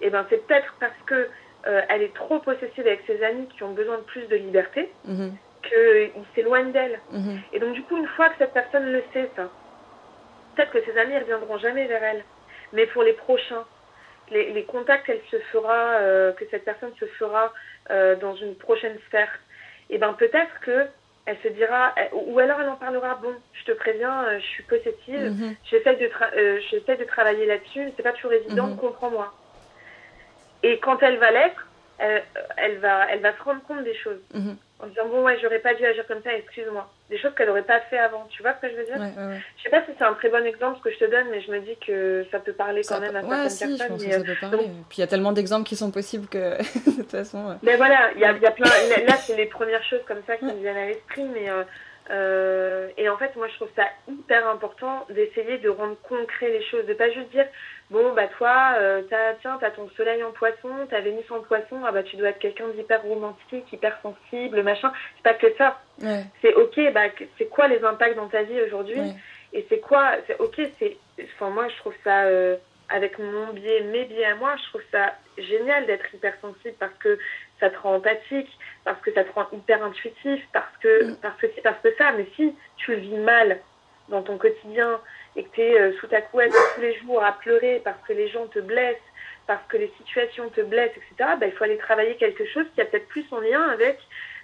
[0.00, 1.28] Et eh ben, c'est peut-être parce que
[1.64, 4.88] elle est trop possessive avec ses amis qui ont besoin de plus de liberté.
[5.08, 5.30] Mm-hmm
[5.62, 7.00] qu'il s'éloigne d'elle.
[7.10, 7.40] Mhm.
[7.52, 9.48] Et donc, du coup, une fois que cette personne le sait, ça,
[10.54, 12.24] peut-être que ses amis ne reviendront jamais vers elle.
[12.72, 13.64] Mais pour les prochains,
[14.30, 17.52] les, les contacts elle se fera, euh, que cette personne se fera
[17.90, 19.30] euh, dans une prochaine sphère,
[19.90, 20.86] et eh ben peut-être que
[21.28, 24.62] elle se dira, ou alors elle en parlera, bon, je te préviens, euh, je suis
[24.62, 25.54] possessive, mhm.
[25.70, 28.76] j'essaie de, de travailler là-dessus, c'est pas toujours évident, mhm.
[28.78, 29.34] comprends-moi.
[30.62, 31.66] Et quand elle va l'être,
[31.98, 32.24] elle,
[32.56, 34.20] elle, va, elle va se rendre compte des choses
[34.80, 36.88] en disant bon ouais j'aurais pas dû agir comme ça excuse-moi.
[37.10, 38.26] Des choses qu'elle aurait pas fait avant.
[38.30, 38.96] Tu vois ce que je veux dire?
[38.96, 41.26] Ouais, ouais, je sais pas si c'est un très bon exemple que je te donne
[41.30, 43.86] mais je me dis que ça peut parler quand même à certaines si, personnes je
[43.86, 44.70] pense que ça peut parler.
[44.88, 46.58] puis il y a tellement d'exemples qui sont possibles que
[46.90, 48.66] de toute façon mais voilà il y a, y a plein
[49.06, 51.64] là c'est les premières choses comme ça qui me viennent à l'esprit mais euh,
[52.10, 56.86] et en fait, moi, je trouve ça hyper important d'essayer de rendre concret les choses,
[56.86, 57.46] de pas juste dire
[57.90, 61.80] bon bah toi euh, t'as tiens t'as ton soleil en poisson t'as Vénus en poisson
[61.86, 64.92] ah bah tu dois être quelqu'un d'hyper romantique hyper sensible machin.
[65.16, 65.80] C'est pas que ça.
[66.42, 67.06] C'est ok bah
[67.38, 69.00] c'est quoi les impacts dans ta vie aujourd'hui
[69.52, 70.96] et c'est quoi c'est ok c'est
[71.34, 72.56] enfin moi je trouve ça euh,
[72.90, 76.94] avec mon biais mes biais à moi je trouve ça génial d'être hyper sensible parce
[77.00, 77.18] que
[77.60, 78.50] ça te rend empathique
[78.84, 81.16] parce que ça te rend hyper intuitif parce que mm.
[81.22, 83.60] parce que c'est parce que ça mais si tu le vis mal
[84.08, 85.00] dans ton quotidien
[85.36, 88.12] et que tu es euh, sous ta couette tous les jours à pleurer parce que
[88.12, 88.96] les gens te blessent,
[89.46, 92.80] parce que les situations te blessent, etc., bah, il faut aller travailler quelque chose qui
[92.80, 93.98] a peut-être plus en lien avec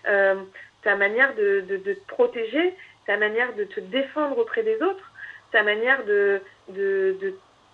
[0.08, 0.36] euh,
[0.82, 2.74] ta manière de, de, de, te protéger,
[3.06, 5.12] ta manière de te défendre auprès des autres,
[5.52, 7.16] ta manière de, de,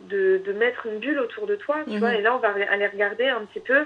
[0.00, 1.76] de, de mettre une bulle autour de toi.
[1.88, 2.16] Tu vois, mhm.
[2.16, 3.84] et là, on va aller regarder un petit peu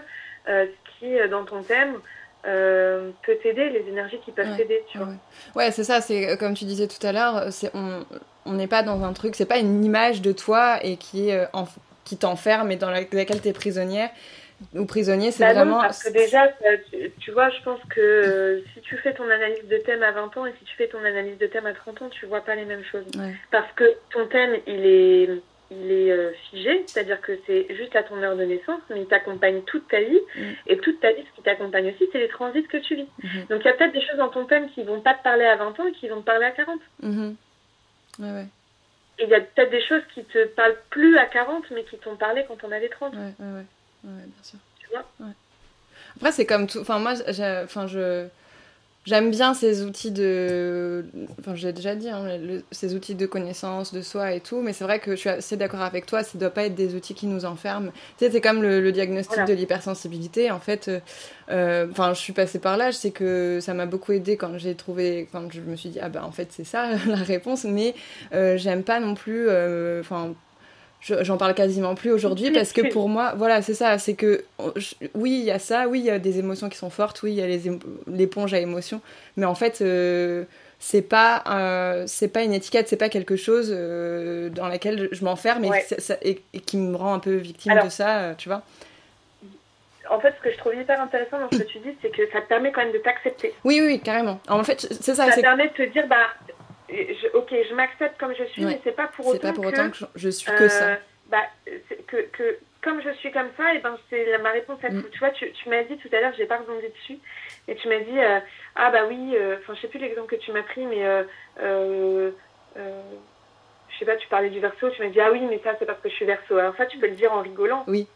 [0.48, 0.66] euh,
[0.98, 1.94] qui, dans ton thème,
[2.46, 5.08] euh, peut t'aider, les énergies qui peuvent t'aider, tu vois.
[5.54, 8.04] Ouais, c'est ça, c'est comme tu disais tout à l'heure, on,
[8.44, 11.46] on n'est pas dans un truc, c'est pas une image de toi et qui, euh,
[12.04, 14.10] qui t'enferme et dans laquelle tu es prisonnière
[14.74, 15.80] ou prisonnier, c'est bah vraiment.
[15.80, 16.48] parce que déjà,
[17.20, 20.36] tu, vois, je pense que euh, si tu fais ton analyse de thème à 20
[20.36, 22.54] ans et si tu fais ton analyse de thème à 30 ans, tu vois pas
[22.54, 23.04] les mêmes choses.
[23.50, 25.28] Parce que ton thème, il est,
[25.70, 29.06] il est euh, figé, c'est-à-dire que c'est juste à ton heure de naissance, mais il
[29.06, 30.20] t'accompagne toute ta vie.
[30.36, 30.42] Mm.
[30.66, 33.08] Et toute ta vie, ce qui t'accompagne aussi, c'est les transits que tu vis.
[33.22, 33.48] Mm-hmm.
[33.48, 35.44] Donc il y a peut-être des choses dans ton thème qui vont pas te parler
[35.44, 36.80] à 20 ans et qui vont te parler à 40.
[37.02, 37.10] Ouais,
[38.18, 38.46] ouais.
[39.20, 42.16] Il y a peut-être des choses qui te parlent plus à 40, mais qui t'ont
[42.16, 43.14] parlé quand on avait 30.
[43.14, 43.54] Ouais, ouais, ouais,
[44.04, 44.58] ouais bien sûr.
[44.80, 45.04] Tu vois?
[46.16, 46.78] Après, c'est comme tout.
[46.80, 47.14] Enfin, moi,
[47.64, 48.26] enfin, je
[49.04, 51.04] J'aime bien ces outils de.
[51.38, 52.26] Enfin, j'ai déjà dit, hein,
[52.72, 55.58] ces outils de connaissance de soi et tout, mais c'est vrai que je suis assez
[55.58, 57.90] d'accord avec toi, ça ne doit pas être des outils qui nous enferment.
[58.18, 60.50] Tu sais, c'est comme le, diagnostic de l'hypersensibilité.
[60.50, 61.00] En fait, euh,
[61.50, 64.56] euh, enfin, je suis passée par là, je sais que ça m'a beaucoup aidé quand
[64.56, 65.28] j'ai trouvé.
[65.30, 67.94] Quand je me suis dit, ah ben, en fait, c'est ça la réponse, mais
[68.32, 69.50] euh, j'aime pas non plus.
[70.00, 70.34] Enfin,
[71.04, 74.44] j'en parle quasiment plus aujourd'hui parce que pour moi, voilà, c'est ça, c'est que
[75.14, 77.32] oui, il y a ça, oui, il y a des émotions qui sont fortes, oui,
[77.32, 77.76] il y a
[78.06, 79.00] l'éponge à émotions,
[79.36, 80.44] mais en fait, euh,
[80.78, 85.24] c'est pas, euh, c'est pas une étiquette, c'est pas quelque chose euh, dans laquelle je
[85.24, 85.64] m'enferme
[86.22, 88.62] et, qui me rend un peu victime de ça, tu vois.
[90.10, 92.30] En fait, ce que je trouve hyper intéressant dans ce que tu dis, c'est que
[92.30, 93.54] ça te permet quand même de t'accepter.
[93.64, 94.38] Oui, oui, carrément.
[94.48, 95.30] En fait, c'est ça.
[95.32, 96.26] Ça permet de te dire, bah,
[97.34, 99.38] ok, je m'accepte comme je suis, mais c'est pas pour autant.
[99.38, 100.88] pas pour autant que je suis que ça.
[100.88, 100.96] Euh,
[101.28, 101.42] bah,
[102.06, 104.96] que, que, comme je suis comme ça, et ben c'est ma réponse à tout.
[104.96, 105.10] Mm.
[105.10, 107.18] Tu vois, tu, tu m'as dit tout à l'heure, j'ai pas rebondi dessus,
[107.66, 108.40] et tu m'as dit euh,
[108.76, 111.02] ah bah oui, euh, enfin je sais plus l'exemple que tu m'as pris, mais
[111.56, 112.32] je
[113.98, 116.00] sais pas, tu parlais du verso, tu m'as dit ah oui, mais ça c'est parce
[116.00, 116.56] que je suis verso.
[116.56, 117.84] Alors ça tu peux le dire en rigolant.
[117.86, 118.06] Oui.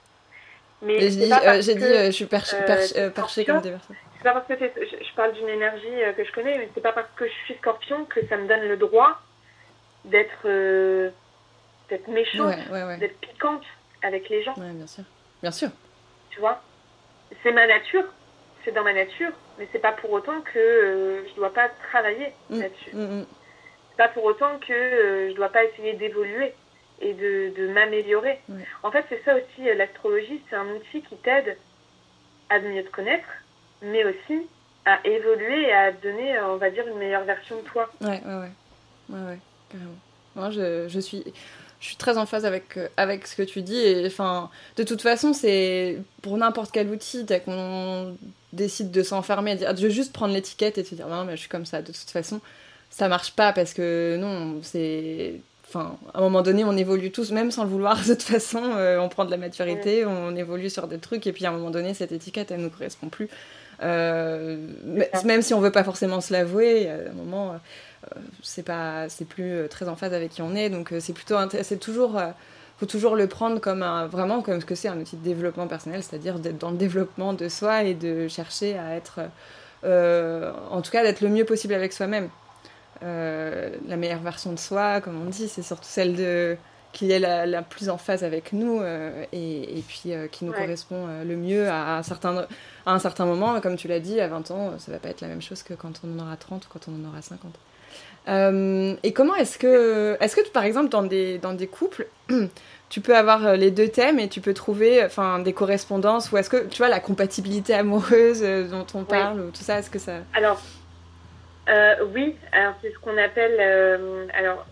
[0.80, 2.56] Mais j'ai dit, je suis perché,
[3.14, 6.32] perché comme des versos c'est pas parce que je, parle d'une énergie euh, que je
[6.32, 9.20] connais, mais c'est pas parce que je suis scorpion que ça me donne le droit
[10.04, 11.10] d'être euh,
[12.08, 12.56] méchante,
[12.98, 13.64] d'être piquante
[14.02, 14.54] avec les gens.
[14.56, 15.04] Ouais, bien sûr.
[15.42, 15.70] Bien sûr.
[16.30, 16.62] Tu vois?
[17.42, 18.04] C'est ma nature,
[18.64, 22.32] c'est dans ma nature, mais c'est pas pour autant que euh, je dois pas travailler
[22.50, 22.60] mm.
[22.60, 22.96] là-dessus.
[22.96, 23.26] Mm, mm.
[23.90, 26.54] C'est pas pour autant que euh, je dois pas essayer d'évoluer
[27.00, 28.40] et de, de m'améliorer.
[28.82, 31.56] En fait, c'est ça aussi, l'astrologie, c'est un outil qui t'aide
[32.50, 33.28] à mieux te connaître,
[33.82, 34.46] mais aussi
[34.84, 37.90] à évoluer et à donner, on va dire, une meilleure version de toi.
[38.00, 38.50] Ouais, ouais, ouais.
[39.10, 39.38] Ouais, ouais,
[39.70, 39.98] carrément.
[40.36, 41.24] Moi, je, je, suis,
[41.80, 43.78] je suis très en phase avec, euh, avec ce que tu dis.
[43.78, 48.16] Et enfin, de toute façon, c'est pour n'importe quel outil, dès qu'on
[48.52, 51.36] décide de s'enfermer, de dire, je veux juste prendre l'étiquette et se dire, non, mais
[51.36, 52.40] je suis comme ça, de toute façon,
[52.90, 55.34] ça marche pas parce que non, c'est
[55.66, 58.62] enfin, à un moment donné, on évolue tous, même sans le vouloir, de toute façon,
[58.76, 61.52] euh, on prend de la maturité, on évolue sur des trucs, et puis à un
[61.52, 63.28] moment donné, cette étiquette, elle ne nous correspond plus.
[63.82, 64.56] Euh,
[65.24, 69.24] même si on veut pas forcément se l'avouer, à un moment, euh, c'est pas, c'est
[69.24, 70.70] plus euh, très en phase avec qui on est.
[70.70, 72.20] Donc c'est plutôt, c'est toujours,
[72.78, 75.66] faut toujours le prendre comme un, vraiment comme ce que c'est un outil de développement
[75.66, 79.20] personnel, c'est-à-dire d'être dans le développement de soi et de chercher à être,
[79.84, 82.28] en tout cas, d'être le mieux possible avec soi-même.
[83.02, 86.56] la meilleure version de soi, comme on dit, c'est surtout celle de
[86.92, 88.82] qui est la, plus en phase avec nous
[89.32, 92.46] et, et, puis qui nous correspond le mieux à un certain
[92.88, 95.20] à un certain moment, comme tu l'as dit, à 20 ans, ça va pas être
[95.20, 97.52] la même chose que quand on en aura 30 ou quand on en aura 50.
[98.28, 102.08] Euh, et comment est-ce que, est-ce que par exemple dans des, dans des couples,
[102.88, 106.36] tu peux avoir euh, les deux thèmes et tu peux trouver enfin, des correspondances ou
[106.36, 109.90] est-ce que tu vois la compatibilité amoureuse euh, dont on parle ou tout ça, est-ce
[109.90, 110.12] que ça...
[110.34, 110.60] Alors,
[112.14, 113.60] oui, alors c'est ce qu'on appelle
[114.34, 114.66] alors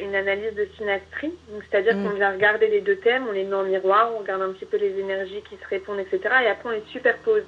[0.00, 1.32] une analyse de synastrie.
[1.68, 2.04] C'est-à-dire mm.
[2.04, 4.66] qu'on vient regarder les deux thèmes, on les met en miroir, on regarde un petit
[4.66, 6.20] peu les énergies qui se répondent, etc.
[6.44, 7.44] Et après on les superpose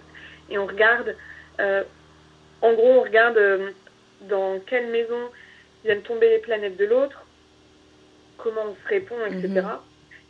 [0.50, 1.14] et on regarde,
[1.60, 1.84] euh,
[2.62, 3.70] en gros, on regarde euh,
[4.22, 5.30] dans quelle maison
[5.84, 7.24] viennent tomber les planètes de l'autre,
[8.36, 9.48] comment on se répond, etc.
[9.48, 9.78] Mhm.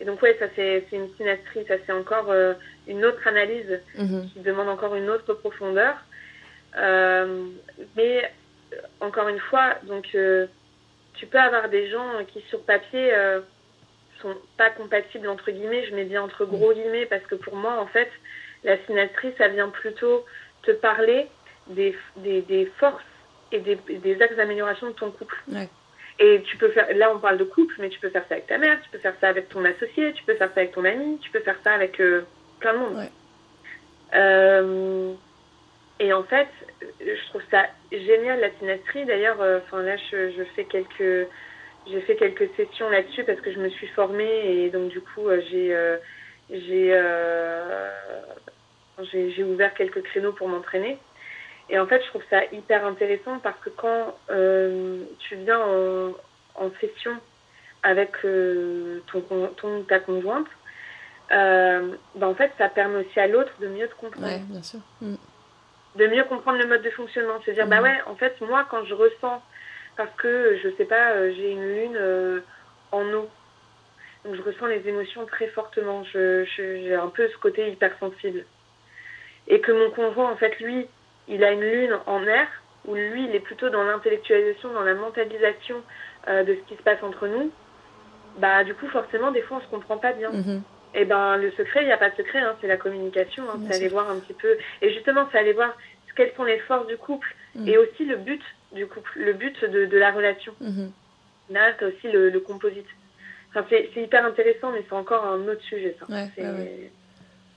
[0.00, 2.54] Et donc, ouais, ça, c'est une synastrie, ça, c'est encore euh,
[2.86, 4.28] une autre analyse mhm.
[4.32, 5.96] qui demande encore une autre profondeur.
[6.76, 7.46] Euh,
[7.96, 8.30] mais,
[9.00, 10.46] encore une fois, donc, euh,
[11.14, 13.12] tu peux avoir des gens qui, sur papier,
[14.22, 17.80] sont pas compatibles, entre guillemets, je mets bien entre gros guillemets, parce que pour moi,
[17.80, 18.10] en fait,
[18.64, 20.24] la synastrie, ça vient plutôt
[20.62, 21.26] te parler
[21.68, 23.02] des, des, des forces
[23.52, 25.36] et des, des axes d'amélioration de ton couple.
[26.20, 28.48] Et tu peux faire, là on parle de couple, mais tu peux faire ça avec
[28.48, 30.84] ta mère, tu peux faire ça avec ton associé, tu peux faire ça avec ton
[30.84, 32.22] ami, tu peux faire ça avec euh,
[32.58, 33.08] plein de monde.
[34.14, 35.12] Euh,
[36.00, 36.48] et en fait,
[37.00, 39.04] je trouve ça génial la synastrie.
[39.04, 41.28] D'ailleurs, euh, enfin là je, fais quelques,
[41.86, 45.28] j'ai fait quelques sessions là-dessus parce que je me suis formée et donc du coup
[45.50, 45.76] j'ai,
[46.50, 47.02] j'ai,
[49.12, 50.98] j'ai ouvert quelques créneaux pour m'entraîner.
[51.70, 55.60] Et en fait, je trouve ça hyper intéressant parce que quand euh, tu viens
[56.54, 57.12] en, session
[57.82, 59.20] avec euh, ton,
[59.56, 60.46] ton, ta conjointe,
[61.30, 64.26] euh, ben en fait, ça permet aussi à l'autre de mieux te comprendre.
[64.26, 64.80] Ouais, bien sûr.
[65.00, 65.14] Mm.
[65.98, 67.40] De mieux comprendre le mode de fonctionnement.
[67.44, 67.84] C'est dire, bah mm.
[67.84, 69.42] ouais, en fait, moi, quand je ressens,
[69.96, 72.42] parce que, je sais pas, j'ai une lune
[72.92, 73.28] en eau,
[74.24, 76.04] donc je ressens les émotions très fortement.
[76.04, 78.44] J'ai je, un peu ce côté hypersensible.
[79.46, 80.86] Et que mon conjoint, en fait, lui,
[81.28, 82.46] il a une lune en mer,
[82.86, 85.76] où lui, il est plutôt dans l'intellectualisation, dans la mentalisation
[86.28, 87.50] euh, de ce qui se passe entre nous,
[88.38, 90.30] bah du coup, forcément, des fois, on se comprend pas bien.
[90.30, 90.62] Mhm.
[90.94, 93.58] Et ben, le secret, il n'y a pas de secret, hein, c'est la communication, hein,
[93.68, 94.56] c'est aller voir un petit peu.
[94.82, 95.76] Et justement, c'est aller voir
[96.16, 97.68] quelles sont les forces du couple mhm.
[97.68, 100.52] et aussi le but du couple, le but de, de la relation.
[100.60, 100.90] Mhm.
[101.50, 102.86] Là, c'est aussi le, le composite.
[103.50, 106.06] Enfin, c'est hyper intéressant, mais c'est encore un autre sujet, ça.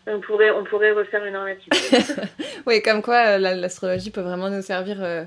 [0.07, 1.45] On pourrait, on pourrait refaire une heure
[2.65, 5.23] oui, comme quoi euh, l'astrologie peut vraiment nous servir euh,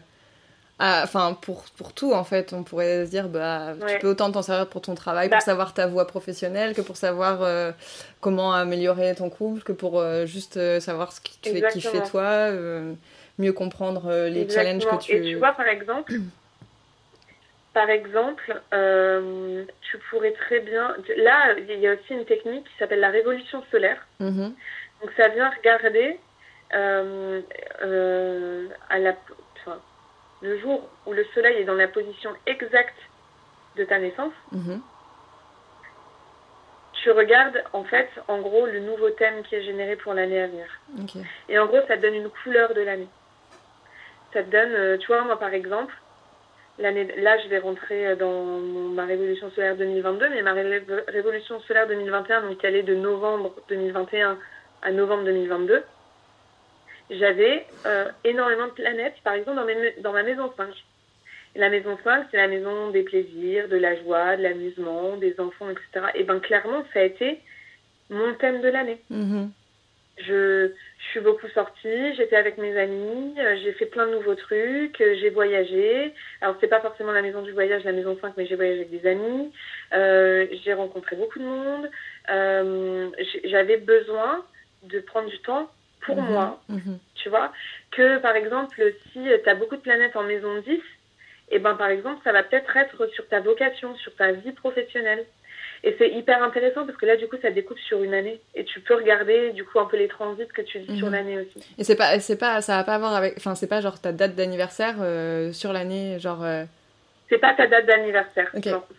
[0.78, 2.52] enfin, pour, pour tout en fait.
[2.52, 5.44] On pourrait se dire, bah, tu peux autant t'en servir pour ton travail, pour bah.
[5.44, 7.72] savoir ta voie professionnelle, que pour savoir euh,
[8.20, 12.50] comment améliorer ton couple, que pour juste savoir ce qui te fait kiffer toi,
[13.38, 15.12] mieux comprendre les challenges que tu...
[15.12, 16.12] Et tu vois, par exemple,
[17.74, 20.96] par exemple, euh, tu pourrais très bien.
[21.16, 24.06] Là, il y a aussi une technique qui s'appelle la révolution solaire.
[24.20, 24.52] Mm-hmm.
[25.02, 26.18] Donc, ça vient regarder
[26.72, 27.42] euh,
[27.82, 29.16] euh, à la,
[30.44, 32.98] le jour où le soleil est dans la position exacte
[33.76, 34.32] de ta naissance.
[34.54, 34.80] Mm-hmm.
[37.02, 40.46] Tu regardes, en fait, en gros, le nouveau thème qui est généré pour l'année à
[40.46, 40.66] venir.
[41.48, 43.08] Et en gros, ça te donne une couleur de l'année.
[44.32, 45.94] Ça te donne, tu vois, moi, par exemple,
[46.78, 52.42] L'année, là, je vais rentrer dans ma révolution solaire 2022, mais ma révolution solaire 2021,
[52.42, 54.36] donc allait de novembre 2021
[54.82, 55.84] à novembre 2022,
[57.10, 60.68] j'avais euh, énormément de planètes, par exemple dans, mes, dans ma maison 5.
[61.56, 65.68] la maison 5, c'est la maison des plaisirs, de la joie, de l'amusement, des enfants,
[65.70, 66.06] etc.
[66.14, 67.40] Et bien clairement, ça a été
[68.10, 69.00] mon thème de l'année.
[69.10, 69.48] Mm-hmm.
[70.18, 70.70] Je,
[71.04, 75.00] je suis beaucoup sortie, j'étais avec mes amis, euh, j'ai fait plein de nouveaux trucs,
[75.00, 76.14] euh, j'ai voyagé.
[76.40, 78.90] Alors c'est pas forcément la maison du voyage, la maison 5, mais j'ai voyagé avec
[78.90, 79.52] des amis.
[79.92, 81.90] Euh, j'ai rencontré beaucoup de monde.
[82.30, 83.10] Euh,
[83.44, 84.44] J'avais besoin
[84.84, 85.68] de prendre du temps
[86.04, 86.30] pour mhm.
[86.30, 86.98] moi, mhm.
[87.14, 87.52] tu vois.
[87.90, 88.82] Que par exemple,
[89.12, 92.32] si tu as beaucoup de planètes en maison 10, et eh ben par exemple, ça
[92.32, 95.26] va peut-être être sur ta vocation, sur ta vie professionnelle.
[95.86, 98.40] Et c'est hyper intéressant parce que là, du coup, ça découpe sur une année.
[98.54, 101.12] Et tu peux regarder, du coup, un peu les transits que tu vis sur mhm.
[101.12, 101.74] l'année aussi.
[101.76, 104.12] Et c'est pas, c'est pas, ça va pas avoir avec, enfin, c'est pas genre ta
[104.12, 106.42] date d'anniversaire euh, sur l'année, genre.
[106.42, 106.64] Euh...
[107.28, 108.50] C'est pas ta date d'anniversaire.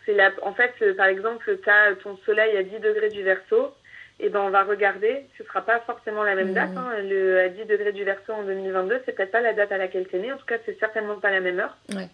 [0.05, 0.31] C'est la...
[0.43, 3.73] En fait, euh, par exemple, tu as ton soleil à 10 degrés du verso.
[4.20, 6.72] Et ben on va regarder, ce sera pas forcément la même date.
[6.72, 6.78] Mhm.
[6.78, 7.01] Hein.
[7.03, 10.07] Le, à 10 degrés du verso en 2022, c'est peut-être pas la date à laquelle
[10.07, 10.32] tu es né.
[10.32, 11.78] En tout cas, c'est certainement pas la même heure.
[11.93, 12.07] Ouais.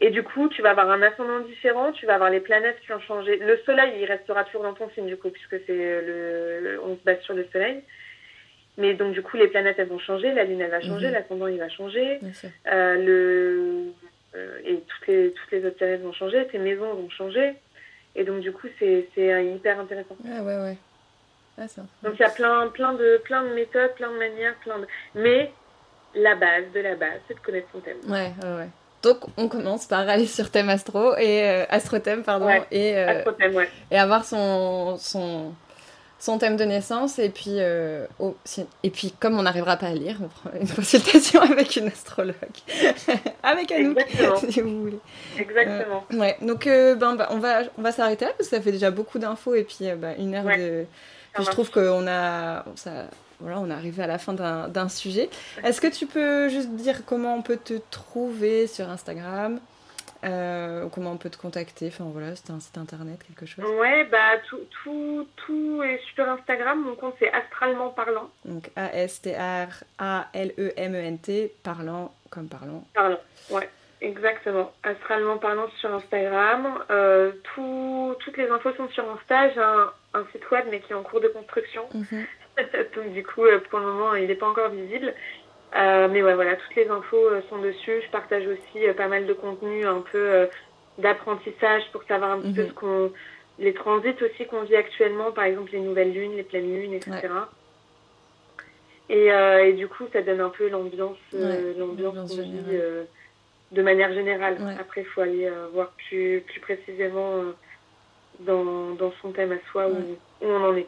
[0.00, 2.92] Et du coup, tu vas avoir un ascendant différent, tu vas avoir les planètes qui
[2.92, 3.36] ont changé.
[3.36, 7.02] Le soleil, il restera toujours dans ton signe, du coup, puisque c'est le, on se
[7.04, 7.82] base sur le soleil.
[8.76, 11.12] Mais donc, du coup, les planètes, elles vont changer, la lune, elle va changer, mhm.
[11.12, 12.20] l'ascendant, il va changer.
[12.68, 13.92] Euh, le,
[14.36, 17.54] euh, et toutes les, toutes les autres planètes vont changer, tes maisons vont changer.
[18.14, 20.16] Et donc, du coup, c'est hyper intéressant.
[20.24, 20.76] Ouais, ouais, ouais.
[21.58, 21.64] Ah,
[22.02, 24.86] donc, il y a plein, plein, de, plein de méthodes, plein de manières, plein de...
[25.14, 25.50] Mais
[26.14, 27.98] la base de la base, c'est de connaître son thème.
[28.08, 28.68] Ouais, ouais, ouais.
[29.02, 33.22] Donc on commence par aller sur thème astro et euh, astrothème pardon et euh,
[33.92, 35.54] et avoir son son
[36.18, 38.06] son thème de naissance et puis euh,
[38.82, 42.34] et puis comme on n'arrivera pas à lire on prend une consultation avec une astrologue.
[43.44, 44.04] Avec Anouk
[44.50, 44.98] si vous voulez.
[45.38, 46.04] Exactement.
[46.14, 46.36] Ouais.
[46.42, 49.20] Donc ben, bah, on va on va s'arrêter là parce que ça fait déjà beaucoup
[49.20, 50.86] d'infos et puis bah, une heure de
[51.42, 53.06] je trouve qu'on a ça
[53.40, 55.30] voilà, on est arrivé à la fin d'un sujet.
[55.62, 59.60] Est-ce que tu peux juste dire comment on peut te trouver sur Instagram
[60.24, 61.86] euh, comment on peut te contacter?
[61.88, 66.28] Enfin voilà, c'est un site internet, quelque chose Ouais, bah tout, tout, tout est sur
[66.28, 66.82] Instagram.
[66.82, 68.28] Mon compte c'est Astralement Parlant.
[68.44, 72.84] Donc A-S-T-R-A-L-E-M-E-N-T, parlant comme parlant.
[72.94, 73.20] Parlant,
[73.50, 73.70] ouais.
[74.00, 74.72] Exactement.
[74.82, 76.84] Astralement parlant sur Instagram.
[76.90, 80.92] Euh, tout, toutes les infos sont sur mon stage, un, un, site web mais qui
[80.92, 81.82] est en cours de construction.
[81.94, 82.26] Mhm.
[82.96, 85.12] Donc du coup, euh, pour le moment, il n'est pas encore visible.
[85.76, 88.00] Euh, mais ouais, voilà, toutes les infos euh, sont dessus.
[88.04, 90.48] Je partage aussi euh, pas mal de contenu un peu
[90.98, 92.68] d'apprentissage pour savoir un petit peu mhm.
[92.68, 93.12] ce qu'on,
[93.58, 97.28] les transits aussi qu'on vit actuellement, par exemple les nouvelles lunes, les pleines lunes, etc.
[99.10, 102.78] Et, et, du coup, ça donne un peu l'ambiance, l'ambiance qu'on vit
[103.72, 104.56] de manière générale.
[104.80, 107.42] Après, il faut aller voir plus, plus précisément
[108.40, 110.86] dans, dans son thème à soi où, où on en est.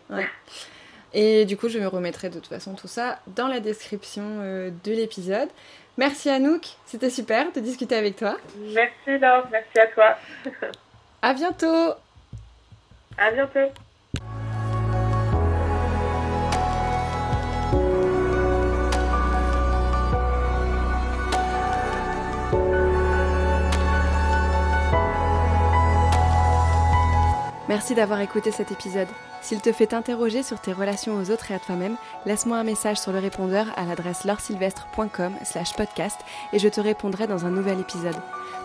[1.12, 4.70] Et du coup, je me remettrai de toute façon tout ça dans la description euh,
[4.84, 5.48] de l'épisode.
[5.98, 8.36] Merci Anouk, c'était super de discuter avec toi.
[8.72, 10.16] Merci Laure, merci à toi.
[11.22, 11.94] à bientôt.
[13.18, 13.72] À bientôt.
[27.70, 29.06] Merci d'avoir écouté cet épisode.
[29.42, 31.94] S'il te fait t'interroger sur tes relations aux autres et à toi-même,
[32.26, 36.18] laisse-moi un message sur le répondeur à l'adresse laursylvestre.com slash podcast
[36.52, 38.16] et je te répondrai dans un nouvel épisode.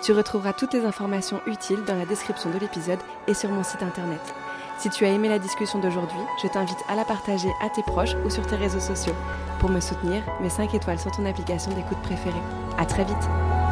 [0.02, 2.98] Tu retrouveras toutes les informations utiles dans la description de l'épisode
[3.28, 4.22] et sur mon site internet.
[4.80, 8.16] Si tu as aimé la discussion d'aujourd'hui, je t'invite à la partager à tes proches
[8.26, 9.16] ou sur tes réseaux sociaux.
[9.60, 12.42] Pour me soutenir, mets 5 étoiles sur ton application d'écoute préférée.
[12.80, 13.65] À très vite!